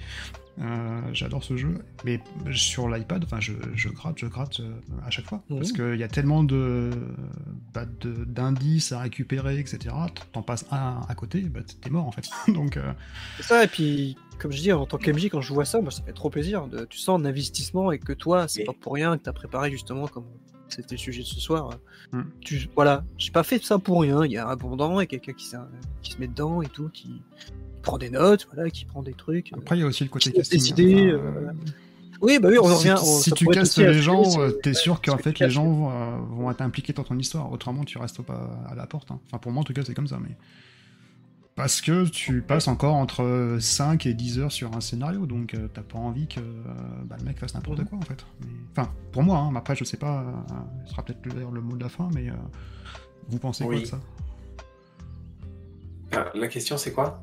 [0.60, 2.20] Euh, j'adore ce jeu, mais
[2.52, 4.72] sur l'iPad, enfin, je, je gratte, je gratte euh,
[5.06, 6.90] à chaque fois, parce qu'il y a tellement de,
[7.72, 9.94] bah, de- d'indices à récupérer, etc.
[10.32, 12.28] T'en passes un à côté, bah, t'es mort en fait.
[12.52, 12.92] Donc, euh,
[13.36, 15.92] C'est ça, et puis, comme je dis, en tant qu'MJ, quand je vois ça, moi,
[15.92, 16.66] ça fait trop plaisir.
[16.66, 19.70] De, tu sens un investissement et que toi, c'est pas pour rien que t'as préparé
[19.70, 20.24] justement, comme
[20.68, 21.70] c'était le sujet de ce soir.
[22.12, 22.22] Hmm.
[22.40, 24.24] Tu, voilà, j'ai pas fait ça pour rien.
[24.24, 25.50] Il y a un abondant et quelqu'un qui,
[26.02, 27.22] qui se met dedans et tout, qui
[27.82, 29.52] prend des notes, voilà, qui prend des trucs.
[29.56, 30.58] après, il y a aussi le côté casting.
[30.58, 31.52] décidé, Enfin, euh,
[32.20, 33.00] Oui, bah oui, on en si, revient.
[33.00, 35.50] on- si ça tu castes les gens, euh, t'es sûr qu'en que fait tu les
[35.50, 37.50] gens euh, vont être impliqués dans ton histoire.
[37.52, 39.10] Autrement, tu restes pas à la porte.
[39.12, 39.20] hein.
[39.26, 40.18] Enfin, pour moi, en tout cas, c'est comme ça.
[40.20, 40.34] Mais
[41.54, 45.68] parce que tu passes encore entre 5 et 10 heures sur un scénario, donc euh,
[45.72, 46.42] t'as pas envie que euh,
[47.04, 47.84] bah, le mec fasse n'importe Mhm.
[47.86, 48.24] quoi en fait.
[48.40, 50.32] Mais- Enfin, pour moi, hein, mais après, je sais pas, euh,
[50.86, 52.32] ce sera peut-être d'ailleurs le mot de la fin, mais euh,
[53.28, 54.00] vous pensez quoi de ça?
[56.12, 57.20] Ah, La question, c'est quoi?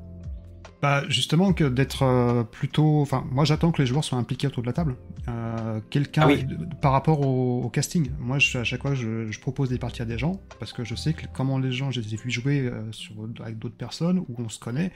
[0.82, 4.62] Bah justement que d'être euh, plutôt, enfin moi j'attends que les joueurs soient impliqués autour
[4.62, 4.96] de la table.
[5.30, 6.46] Euh, Quelqu'un Ah oui.
[6.82, 8.12] par rapport au, au casting.
[8.20, 10.84] Moi je, à chaque fois je, je propose des parties à des gens parce que
[10.84, 13.78] je sais que comment les gens je les ai vus jouer euh, sur, avec d'autres
[13.78, 14.92] personnes où on se connaît.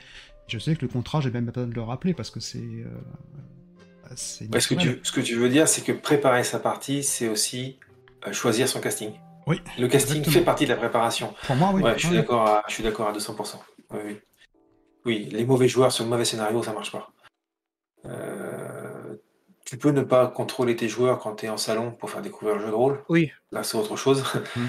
[0.48, 2.60] Je sais que le contrat j'ai même pas besoin de le rappeler parce que c'est
[2.60, 2.86] euh,
[4.52, 7.28] Ouais, ce, que tu, ce que tu veux dire, c'est que préparer sa partie, c'est
[7.28, 7.78] aussi
[8.32, 9.12] choisir son casting.
[9.46, 10.34] Oui, Le casting exactement.
[10.34, 11.34] fait partie de la préparation.
[11.46, 11.82] Pour moi oui.
[11.84, 12.16] Ouais, je suis Ouais.
[12.18, 13.56] d'accord à, je suis d'accord à 200%.
[13.92, 14.18] Oui, oui.
[15.06, 17.12] Oui, les mauvais joueurs sur le mauvais scénario, ça marche pas.
[18.06, 19.16] Euh,
[19.66, 22.56] tu peux ne pas contrôler tes joueurs quand tu es en salon pour faire découvrir
[22.56, 23.04] le jeu de rôle.
[23.10, 24.24] Oui, Là, c'est autre chose.
[24.56, 24.66] Mm.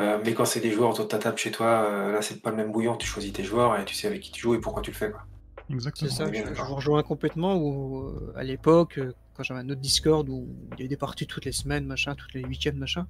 [0.00, 2.42] Euh, mais quand c'est des joueurs autour de ta table chez toi, euh, là, c'est
[2.42, 2.96] pas le même bouillon.
[2.96, 4.96] Tu choisis tes joueurs et tu sais avec qui tu joues et pourquoi tu le
[4.96, 5.12] fais.
[5.12, 5.22] Quoi.
[5.70, 6.10] Exactement.
[6.10, 6.32] c'est ça.
[6.32, 7.54] Je, je vous rejoins complètement.
[7.56, 10.96] Où, euh, à l'époque, euh, quand j'avais un autre Discord où il y avait des
[10.96, 13.06] parties toutes les semaines, machin, toutes les week-ends, machin,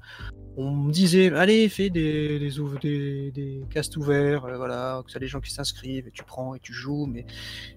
[0.57, 5.41] on me disait allez, fais des, des, castes ouverts, euh, voilà, que ça les gens
[5.41, 7.07] qui s'inscrivent et tu prends et tu joues.
[7.07, 7.27] Mais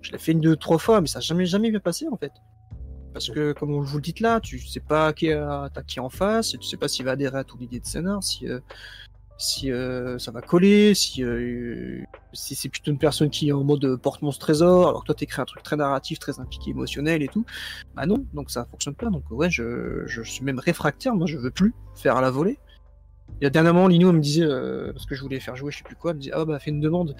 [0.01, 2.17] je l'ai fait une, deux, trois fois, mais ça n'a jamais, jamais bien passé en
[2.17, 2.31] fait.
[3.13, 6.09] Parce que, comme on vous le dit là, tu sais pas qui t'as qui en
[6.09, 8.59] face, et tu sais pas s'il va adhérer à ton idée de scénar, si, euh,
[9.37, 12.01] si euh, ça va coller, si, euh,
[12.33, 15.15] si c'est plutôt une personne qui est en mode euh, porte-monstre trésor, alors que toi
[15.15, 17.45] t'écris un truc très narratif, très impliqué, émotionnel et tout.
[17.95, 19.09] Bah non, donc ça fonctionne pas.
[19.09, 22.59] Donc ouais, je, je suis même réfractaire, moi je veux plus faire à la volée.
[23.39, 25.79] Il y a dernièrement, Lino me disait, euh, parce que je voulais faire jouer, je
[25.79, 27.15] sais plus quoi, elle me disait, ah bah fais une demande.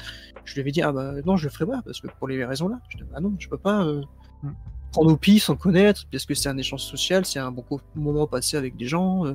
[0.45, 2.43] Je lui avais dit, ah bah non, je le ferai pas, parce que pour les
[2.45, 2.80] raisons là.
[2.89, 4.01] Je dis, bah non, je peux pas euh,
[4.43, 4.51] Mm.
[4.91, 7.65] prendre au pif sans connaître, parce que c'est un échange social, c'est un bon
[7.95, 9.26] moment passé avec des gens.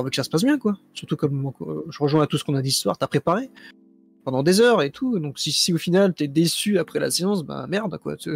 [0.00, 0.76] on veut que ça se passe bien, quoi.
[0.94, 3.50] Surtout comme euh, je rejoins à tout ce qu'on a dit ce soir, t'as préparé
[4.24, 5.18] pendant des heures et tout.
[5.18, 8.16] Donc si, si au final t'es déçu après la séance, bah merde, quoi.
[8.16, 8.34] Tu,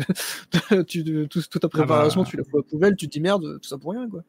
[0.87, 2.29] tu- tout- toute ta préparation, bah.
[2.31, 4.23] tu la fous à la poubelle, tu te dis merde, tout ça pour rien, quoi.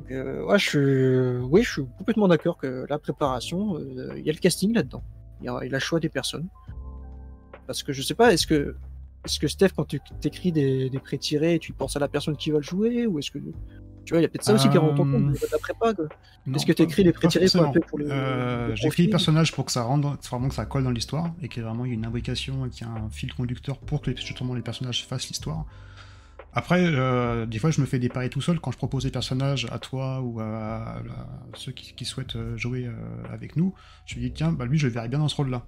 [0.00, 4.24] Donc, euh, ouais, je suis, oui, je suis complètement d'accord que la préparation, euh, il
[4.26, 5.04] y a le casting là-dedans.
[5.40, 6.48] Il y a, il y a le choix des personnes.
[7.66, 8.74] Parce que je sais pas, est-ce que,
[9.24, 12.50] est-ce que Steph, quand tu t'écris des, des pré-tirés, tu penses à la personne qui
[12.50, 13.38] va le jouer ou est-ce que
[14.08, 15.92] tu vois, il y a peut-être ça aussi qui rentre en compte, Euh, la prépa.
[16.54, 18.10] Est-ce que tu écris les pré-tirés pour, pour le.
[18.10, 21.48] Euh, J'écris les personnages pour que ça rentre, vraiment que ça colle dans l'histoire et
[21.48, 24.16] qu'il y ait vraiment une imbrication et qu'il y ait un fil conducteur pour que
[24.16, 25.66] justement les personnages fassent l'histoire.
[26.54, 29.10] Après, euh, des fois, je me fais des paris tout seul quand je propose des
[29.10, 31.02] personnages à toi ou à, à
[31.52, 32.88] ceux qui, qui souhaitent jouer
[33.30, 33.74] avec nous.
[34.06, 35.66] Je me dis, tiens, bah, lui, je le verrai bien dans ce rôle-là.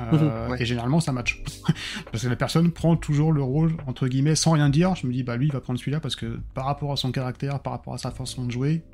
[0.00, 0.62] Euh, Ouais.
[0.62, 1.42] Et généralement, ça match.
[2.12, 4.94] parce que la personne prend toujours le rôle, entre guillemets, sans rien dire.
[4.94, 7.12] Je me dis, bah lui, il va prendre celui-là parce que par rapport à son
[7.12, 8.84] caractère, par rapport à sa façon de jouer,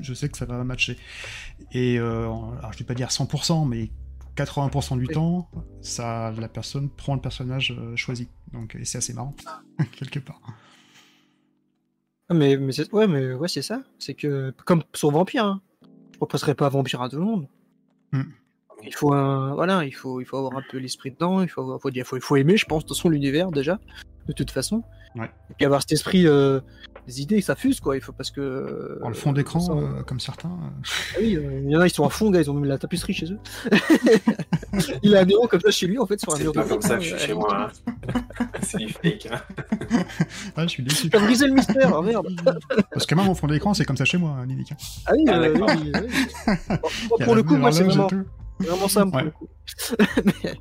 [0.00, 0.96] je sais que ça va matcher.
[1.72, 3.90] Et euh, alors, je vais pas dire 100%, mais
[4.36, 5.48] 80% du temps,
[5.80, 8.28] ça, la personne prend le personnage euh, choisi.
[8.52, 9.34] Donc, et c'est assez marrant,
[9.92, 10.40] quelque part.
[12.28, 13.82] Ah, mais, mais c'est, ouais, mais ouais, c'est ça.
[13.98, 15.62] C'est que, comme sur Vampire, hein.
[16.12, 17.48] je proposerais pas Vampire à tout le monde.
[18.86, 21.78] Il faut un, voilà, il faut, il faut avoir un peu l'esprit dedans, il faut,
[21.78, 23.78] faut, faut, faut aimer, je pense, de toute façon, l'univers déjà,
[24.26, 24.82] de toute façon.
[25.14, 25.30] Ouais.
[25.50, 26.60] Et puis avoir cet esprit, euh,
[27.06, 27.96] des idées, ça fuse, quoi.
[27.96, 28.98] Il faut parce que.
[29.06, 30.48] Le fond d'écran, ça, euh, comme certains.
[30.50, 32.54] euh, Ah oui, euh, il y en a, ils sont à fond, gars, ils ont
[32.54, 33.38] même la tapisserie chez eux.
[35.02, 36.64] il a un bureau comme ça chez lui, en fait, sur un C'est mur pas
[36.64, 37.70] de comme ça que je euh, suis chez moi.
[37.70, 38.12] hein.
[38.62, 39.28] C'est du fake.
[39.30, 39.40] hein.
[40.56, 41.08] Ah, je suis déçu.
[41.10, 42.26] T'as brisé le mystère, oh, merde.
[42.90, 44.72] Parce que même mon fond d'écran, c'est comme ça chez moi, hein, Nidic.
[44.72, 44.76] hein.
[45.06, 46.24] Ah oui, Ah, euh, oui, oui.
[47.08, 48.08] Bon, Il pour le coup, moi, c'est vraiment.
[48.60, 49.48] Vraiment simple pour Ouais.
[50.24, 50.54] mais,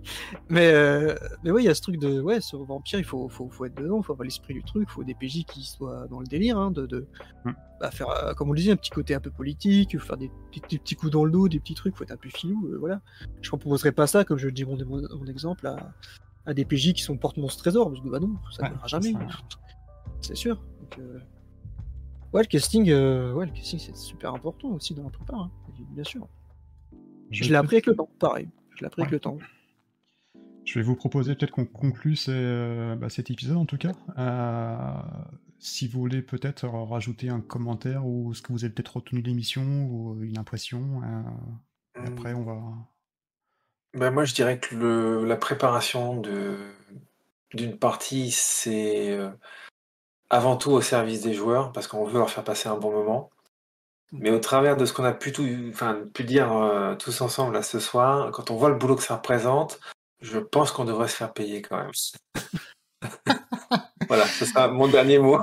[0.50, 3.30] mais, euh, mais ouais, il y a ce truc de, ouais, sur Vampire, il faut,
[3.30, 6.20] faut, faut être dedans, faut avoir l'esprit du truc, faut des PJ qui soient dans
[6.20, 7.08] le délire, hein, de, de
[7.46, 7.52] Mm.
[7.80, 10.32] bah, faire, euh, comme on le disait, un petit côté un peu politique, faire des,
[10.52, 12.68] petits- des petits coups dans le dos, des petits trucs, faut être un peu filou,
[12.68, 13.02] euh, voilà.
[13.42, 15.78] Je ne proposerais pas ça, comme je le dis mon, mon, mon exemple, à,
[16.48, 19.12] à des PJ qui sont porte-monstre trésor, parce que bah non, ça ne Ouais, jamais,
[19.14, 19.20] ça-
[20.22, 20.56] c'est sûr.
[20.82, 21.20] Donc, euh,
[22.34, 25.52] Ouais, le casting, euh, ouais, le casting c'est super important aussi dans la prépa, hein,
[25.92, 26.28] bien sûr.
[27.32, 28.50] Je, l'ai appris avec le temps, pareil.
[28.76, 29.38] Je l'ai appris avec le temps.
[30.66, 33.92] Je vais vous proposer peut-être qu'on conclue ces, euh, bah, cet épisode en tout cas.
[34.18, 34.78] Euh,
[35.60, 39.28] si vous voulez peut-être rajouter un commentaire ou ce que vous avez peut-être retenu de
[39.28, 41.02] l'émission ou une impression.
[41.04, 42.62] euh, et après, on va.
[43.94, 46.58] Ben, moi, je dirais que le, la préparation de,
[47.54, 49.18] d'une partie, c'est
[50.30, 53.30] avant tout au service des joueurs, parce qu'on veut leur faire passer un bon moment.
[54.12, 57.54] Mais au travers de ce qu'on a pu, tout, enfin, pu dire euh, tous ensemble
[57.54, 59.80] là, ce soir, quand on voit le boulot que ça représente,
[60.22, 61.92] je pense qu'on devrait se faire payer quand même.
[64.08, 65.40] voilà, ce sera mon dernier mot.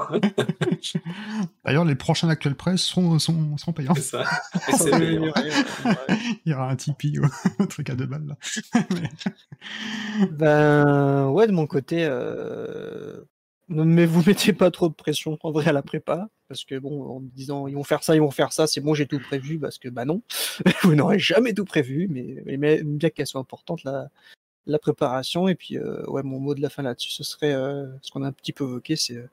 [1.65, 3.95] D'ailleurs, les prochains actuels presse sont, sont, sont payants.
[3.95, 4.25] C'est ça.
[4.91, 5.33] Payant.
[6.45, 7.27] Il y aura un Tipeee ou
[7.59, 8.37] un truc à deux balles là.
[8.91, 13.23] Mais- Ben ouais, de mon côté, euh...
[13.73, 17.17] mais vous mettez pas trop de pression en vrai à la prépa, parce que bon,
[17.17, 19.59] en disant ils vont faire ça, ils vont faire ça, c'est bon, j'ai tout prévu,
[19.59, 20.23] parce que bah non,
[20.83, 24.09] vous n'aurez jamais tout prévu, mais, bien qu'elle soit importante la,
[24.79, 25.49] préparation.
[25.49, 28.23] Et puis euh, ouais, mon mot de la fin là-dessus, ce serait euh, ce qu'on
[28.23, 29.29] a un petit peu évoqué, c'est euh,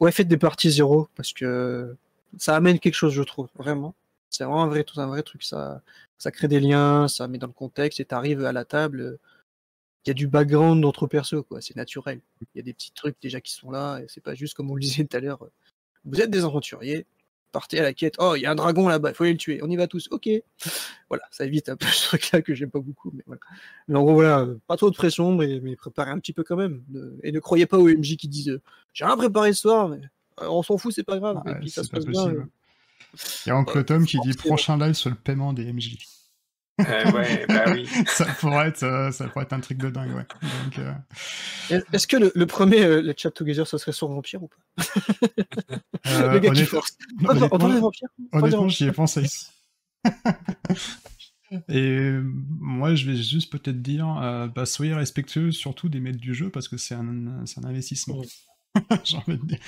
[0.00, 1.96] ouais, faites des parties zéro, parce que
[2.38, 3.94] ça amène quelque chose, je trouve, vraiment.
[4.30, 5.82] C'est vraiment un vrai, un vrai truc, ça,
[6.18, 9.18] ça crée des liens, ça met dans le contexte, et t'arrives à la table
[10.04, 11.60] il y a du background d'entre perso, quoi.
[11.60, 12.20] C'est naturel.
[12.40, 14.70] Il y a des petits trucs déjà qui sont là, et c'est pas juste comme
[14.70, 15.42] on le disait tout à l'heure.
[15.44, 15.50] euh,
[16.04, 17.06] Vous êtes des aventuriers,
[17.52, 18.14] partez à la quête.
[18.18, 19.60] Oh, il y a un dragon là-bas, il faut aller le tuer.
[19.62, 20.08] On y va tous.
[20.10, 20.28] Ok.
[21.08, 23.40] Voilà, ça évite un peu ce truc-là que j'aime pas beaucoup, mais voilà.
[23.88, 26.56] Mais en gros, voilà, pas trop de pression, mais, mais préparez un petit peu quand
[26.56, 26.82] même.
[27.22, 28.60] Et ne croyez pas aux MJ qui disent euh,
[28.94, 30.00] j'ai rien préparé ce soir, mais
[30.40, 31.42] euh, on s'en fout, c'est pas grave.
[31.44, 32.22] Ouais, et puis ça c'est se pas passe bien.
[32.24, 32.48] possible.
[33.46, 35.98] Il y a Oncle Tom qui dit prochain live sur le paiement des MJ.
[36.80, 37.86] Euh, ouais, bah oui.
[38.06, 40.26] ça, pourrait être, euh, ça pourrait être un truc de dingue, ouais.
[40.78, 40.92] Euh,
[41.70, 44.48] Est- Est-ce que le, le premier, euh, le chat together, ça serait sur Vampire ou
[44.48, 44.56] pas?
[46.06, 46.98] Euh, Le gars qui force.
[47.22, 47.58] On honnêtement,
[48.50, 49.24] parle j'y ai pensé.
[51.68, 52.10] Et
[52.58, 56.50] moi, je vais juste peut-être dire, euh, bah, soyez respectueux surtout des maîtres du jeu
[56.50, 58.20] parce que c'est un, c'est un investissement.
[59.04, 59.58] J'ai envie de dire.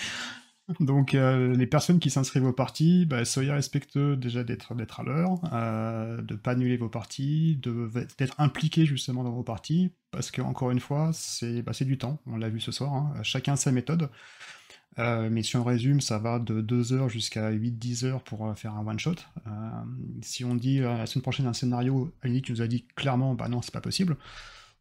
[0.80, 5.38] Donc, euh, les personnes qui s'inscrivent aux parties, bah, soyez respectueux déjà d'être à l'heure,
[5.52, 7.56] euh, de pas annuler vos parties,
[8.18, 11.98] d'être impliqué justement dans vos parties, parce que encore une fois, c'est bah, c'est du
[11.98, 12.18] temps.
[12.26, 12.94] On l'a vu ce soir.
[12.94, 13.12] hein.
[13.22, 14.08] Chacun sa méthode.
[14.98, 18.54] Euh, mais si on résume, ça va de 2 heures jusqu'à 8-10 heures pour euh,
[18.54, 19.16] faire un one-shot.
[20.22, 23.62] Si on dit la semaine prochaine un scénario, Unique nous a dit clairement, bah non,
[23.62, 24.16] c'est pas possible.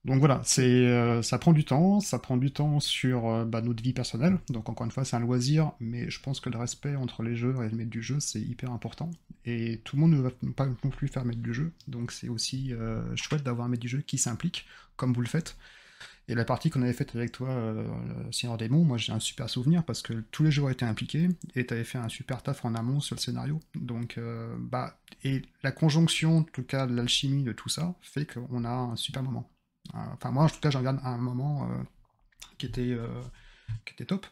[0.06, 3.82] Donc voilà, euh, ça prend du temps, ça prend du temps sur euh, bah, notre
[3.82, 4.38] vie personnelle.
[4.49, 7.38] Donc encore une fois, c'est un loisir, mais je pense que le respect entre les
[7.38, 9.12] joueurs et le maître du jeu, c'est hyper important.
[9.45, 12.28] Et tout le monde ne va pas non plus faire maître du jeu, donc c'est
[12.28, 14.66] aussi euh, chouette d'avoir un maître du jeu qui s'implique,
[14.97, 15.56] comme vous le faites.
[16.28, 17.49] Et la partie qu'on avait faite avec toi,
[18.32, 21.66] Seigneur Démon, moi j'ai un super souvenir parce que tous les joueurs étaient impliqués et
[21.66, 23.60] tu avais fait un super taf en amont sur le scénario.
[23.76, 24.18] Donc,
[24.58, 28.95] bah, et la conjonction, en tout cas, l'alchimie de tout ça, fait qu'on a un
[28.95, 29.53] super moment.
[29.95, 31.84] Euh, Enfin, moi en tout cas, j'en garde un moment euh,
[32.57, 33.07] qui, était, euh,
[33.86, 34.25] qui était top.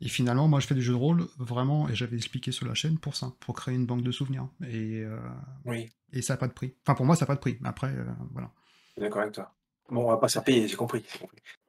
[0.00, 2.74] Et finalement, moi je fais des jeux de rôle vraiment, et j'avais expliqué sur la
[2.74, 4.48] chaîne pour ça, pour créer une banque de souvenirs.
[4.66, 5.16] Et, euh,
[5.64, 6.74] Oui, et ça n'a pas de prix.
[6.84, 7.56] Enfin, pour moi, ça n'a pas de prix.
[7.60, 8.50] Mais après, euh, voilà.
[8.98, 9.54] d'accord avec toi.
[9.90, 11.04] Bon, on va pas se faire payer, j'ai compris.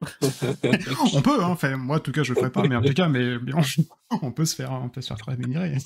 [1.14, 2.94] On peut, hein, enfin, moi en tout cas je le ferai pas, mais en tout
[2.94, 3.60] cas, mais, mais on,
[4.22, 5.76] on peut se faire, on peut se faire très rémunérer.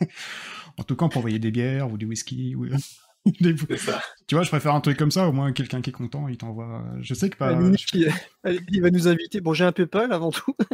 [0.78, 2.66] en tout cas, peut envoyer des bières ou du whisky ou
[3.78, 4.00] ça.
[4.26, 6.36] Tu vois, je préfère un truc comme ça, au moins quelqu'un qui est content, il
[6.36, 6.84] t'envoie.
[7.00, 7.54] Je sais que pas.
[7.54, 9.40] Nick, il, va nous inviter.
[9.40, 10.54] Bon, j'ai un PayPal avant tout.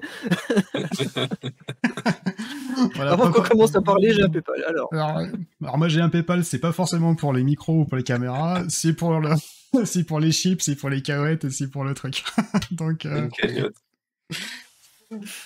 [2.96, 4.64] Voilà, avant qu'on commence à parler, j'ai un PayPal.
[4.66, 5.26] Alors, Alors, euh,
[5.62, 8.64] alors moi j'ai un PayPal, c'est pas forcément pour les micros ou pour les caméras,
[8.68, 9.30] c'est pour le,
[9.84, 12.24] c'est pour les chips, c'est pour les cahuètes et c'est pour le truc.
[12.70, 13.76] Donc, euh, Une cagnotte.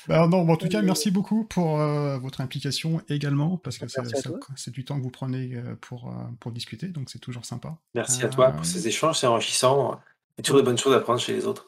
[0.09, 3.89] Bah, non, bon, en tout cas, merci beaucoup pour euh, votre implication également, parce que
[3.89, 4.05] c'est à
[4.57, 7.77] c'est- du temps que vous prenez euh, pour, euh, pour discuter, donc c'est toujours sympa.
[7.95, 10.01] Merci à Euh, toi pour ces échanges, c'est enrichissant.
[10.37, 11.67] Il y a toujours de bonnes choses à apprendre chez les autres.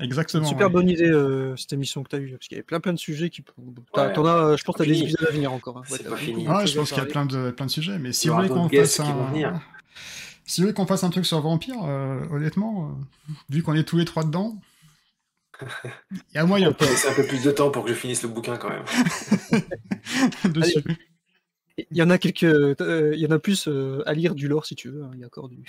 [0.00, 0.46] Exactement.
[0.46, 0.72] Super ouais.
[0.72, 2.92] bonne idée euh, cette émission que tu as eue, parce qu'il y avait plein plein
[2.92, 3.44] de sujets qui.
[3.58, 3.74] Ouais.
[3.94, 5.78] As, euh, je pense que Pas t'as des épisodes à venir encore.
[5.78, 5.82] hein.
[5.86, 6.44] C'est t'as pas fini.
[6.48, 8.48] Ah, je pense qu'il y a plein de, plein de sujets, mais si vous voulez
[8.48, 9.60] qu'on fasse un...
[10.44, 12.88] Si vous voulez qu'on fasse un truc sur Vampire, euh, honnêtement,
[13.28, 14.56] euh, vu qu'on est tous les trois dedans,
[16.12, 18.28] il y a moyen C'est un peu plus de temps pour que je finisse le
[18.28, 18.84] bouquin quand même.
[20.52, 20.82] dessus.
[21.90, 22.44] Il y en a quelques.
[22.44, 25.04] euh, Il y en a plus euh, à lire du lore si tu veux.
[25.04, 25.10] hein.
[25.14, 25.64] Il y a encore du.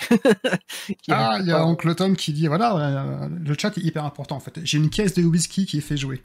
[1.10, 4.36] Ah, il y a Oncle Tom qui dit, voilà, euh, le chat est hyper important
[4.36, 4.60] en fait.
[4.64, 6.22] J'ai une caisse de whisky qui est fait jouer.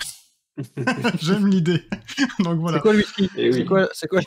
[1.23, 1.85] J'aime l'idée.
[2.41, 2.79] donc voilà.
[2.79, 3.55] C'est quoi le whisky Eh oui.
[3.55, 4.21] C'est quoi, c'est quoi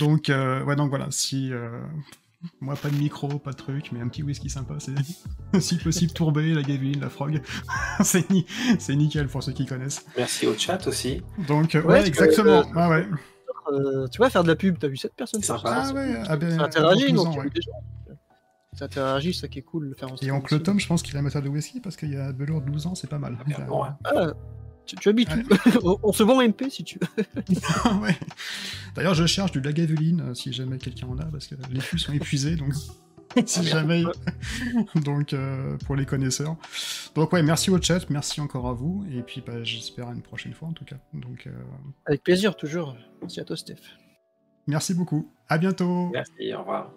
[0.00, 1.52] Donc, euh, ouais, donc voilà, si...
[2.44, 4.94] euh, Moi, pas de micro, pas de truc, mais un petit whisky sympa, c'est
[5.60, 7.40] si possible tourbé, la gaveline, la frog.
[8.02, 8.46] c'est ni...
[8.78, 10.04] c'est nickel pour ceux qui connaissent.
[10.16, 11.22] Merci au chat aussi.
[11.46, 12.60] Donc, euh, Ouais, ouais, parce que, exactement.
[12.60, 13.06] euh, Ah ouais.
[13.72, 15.84] Euh, Tu vas faire de la pub, t'as vu cette personne sur sympa.
[15.84, 17.50] ça Ah ouais, ah ben, Ça interagit, donc 12 ans, il y a ouais.
[17.50, 18.16] des gens.
[18.74, 20.60] Ça interagit, c'est ça qui est cool de faire en Et Oncle.
[20.60, 22.94] Tom, je pense qu'il est amateur de whisky parce qu'il y a Belour 12 ans,
[22.94, 23.36] c'est pas mal.
[23.46, 23.88] bien, bon, ouais.
[24.04, 24.28] Ah,
[24.88, 25.42] tu, tu habites où?
[25.84, 27.24] On, on se vend MP si tu veux.
[28.02, 28.16] Ouais.
[28.94, 31.98] D'ailleurs, je cherche du Lagavulin euh, si jamais quelqu'un en a, parce que les fûts
[31.98, 32.72] sont épuisés, donc
[33.46, 34.02] si jamais.
[34.94, 36.56] donc, euh, pour les connaisseurs.
[37.14, 40.22] Donc, ouais, merci au chat, merci encore à vous, et puis bah, j'espère à une
[40.22, 40.96] prochaine fois en tout cas.
[41.12, 41.50] Donc, euh,
[42.06, 42.96] Avec plaisir, toujours.
[43.20, 43.76] Merci à toi, Steph.
[44.66, 45.30] merci beaucoup.
[45.48, 46.10] À bientôt.
[46.12, 46.92] Merci, au revoir.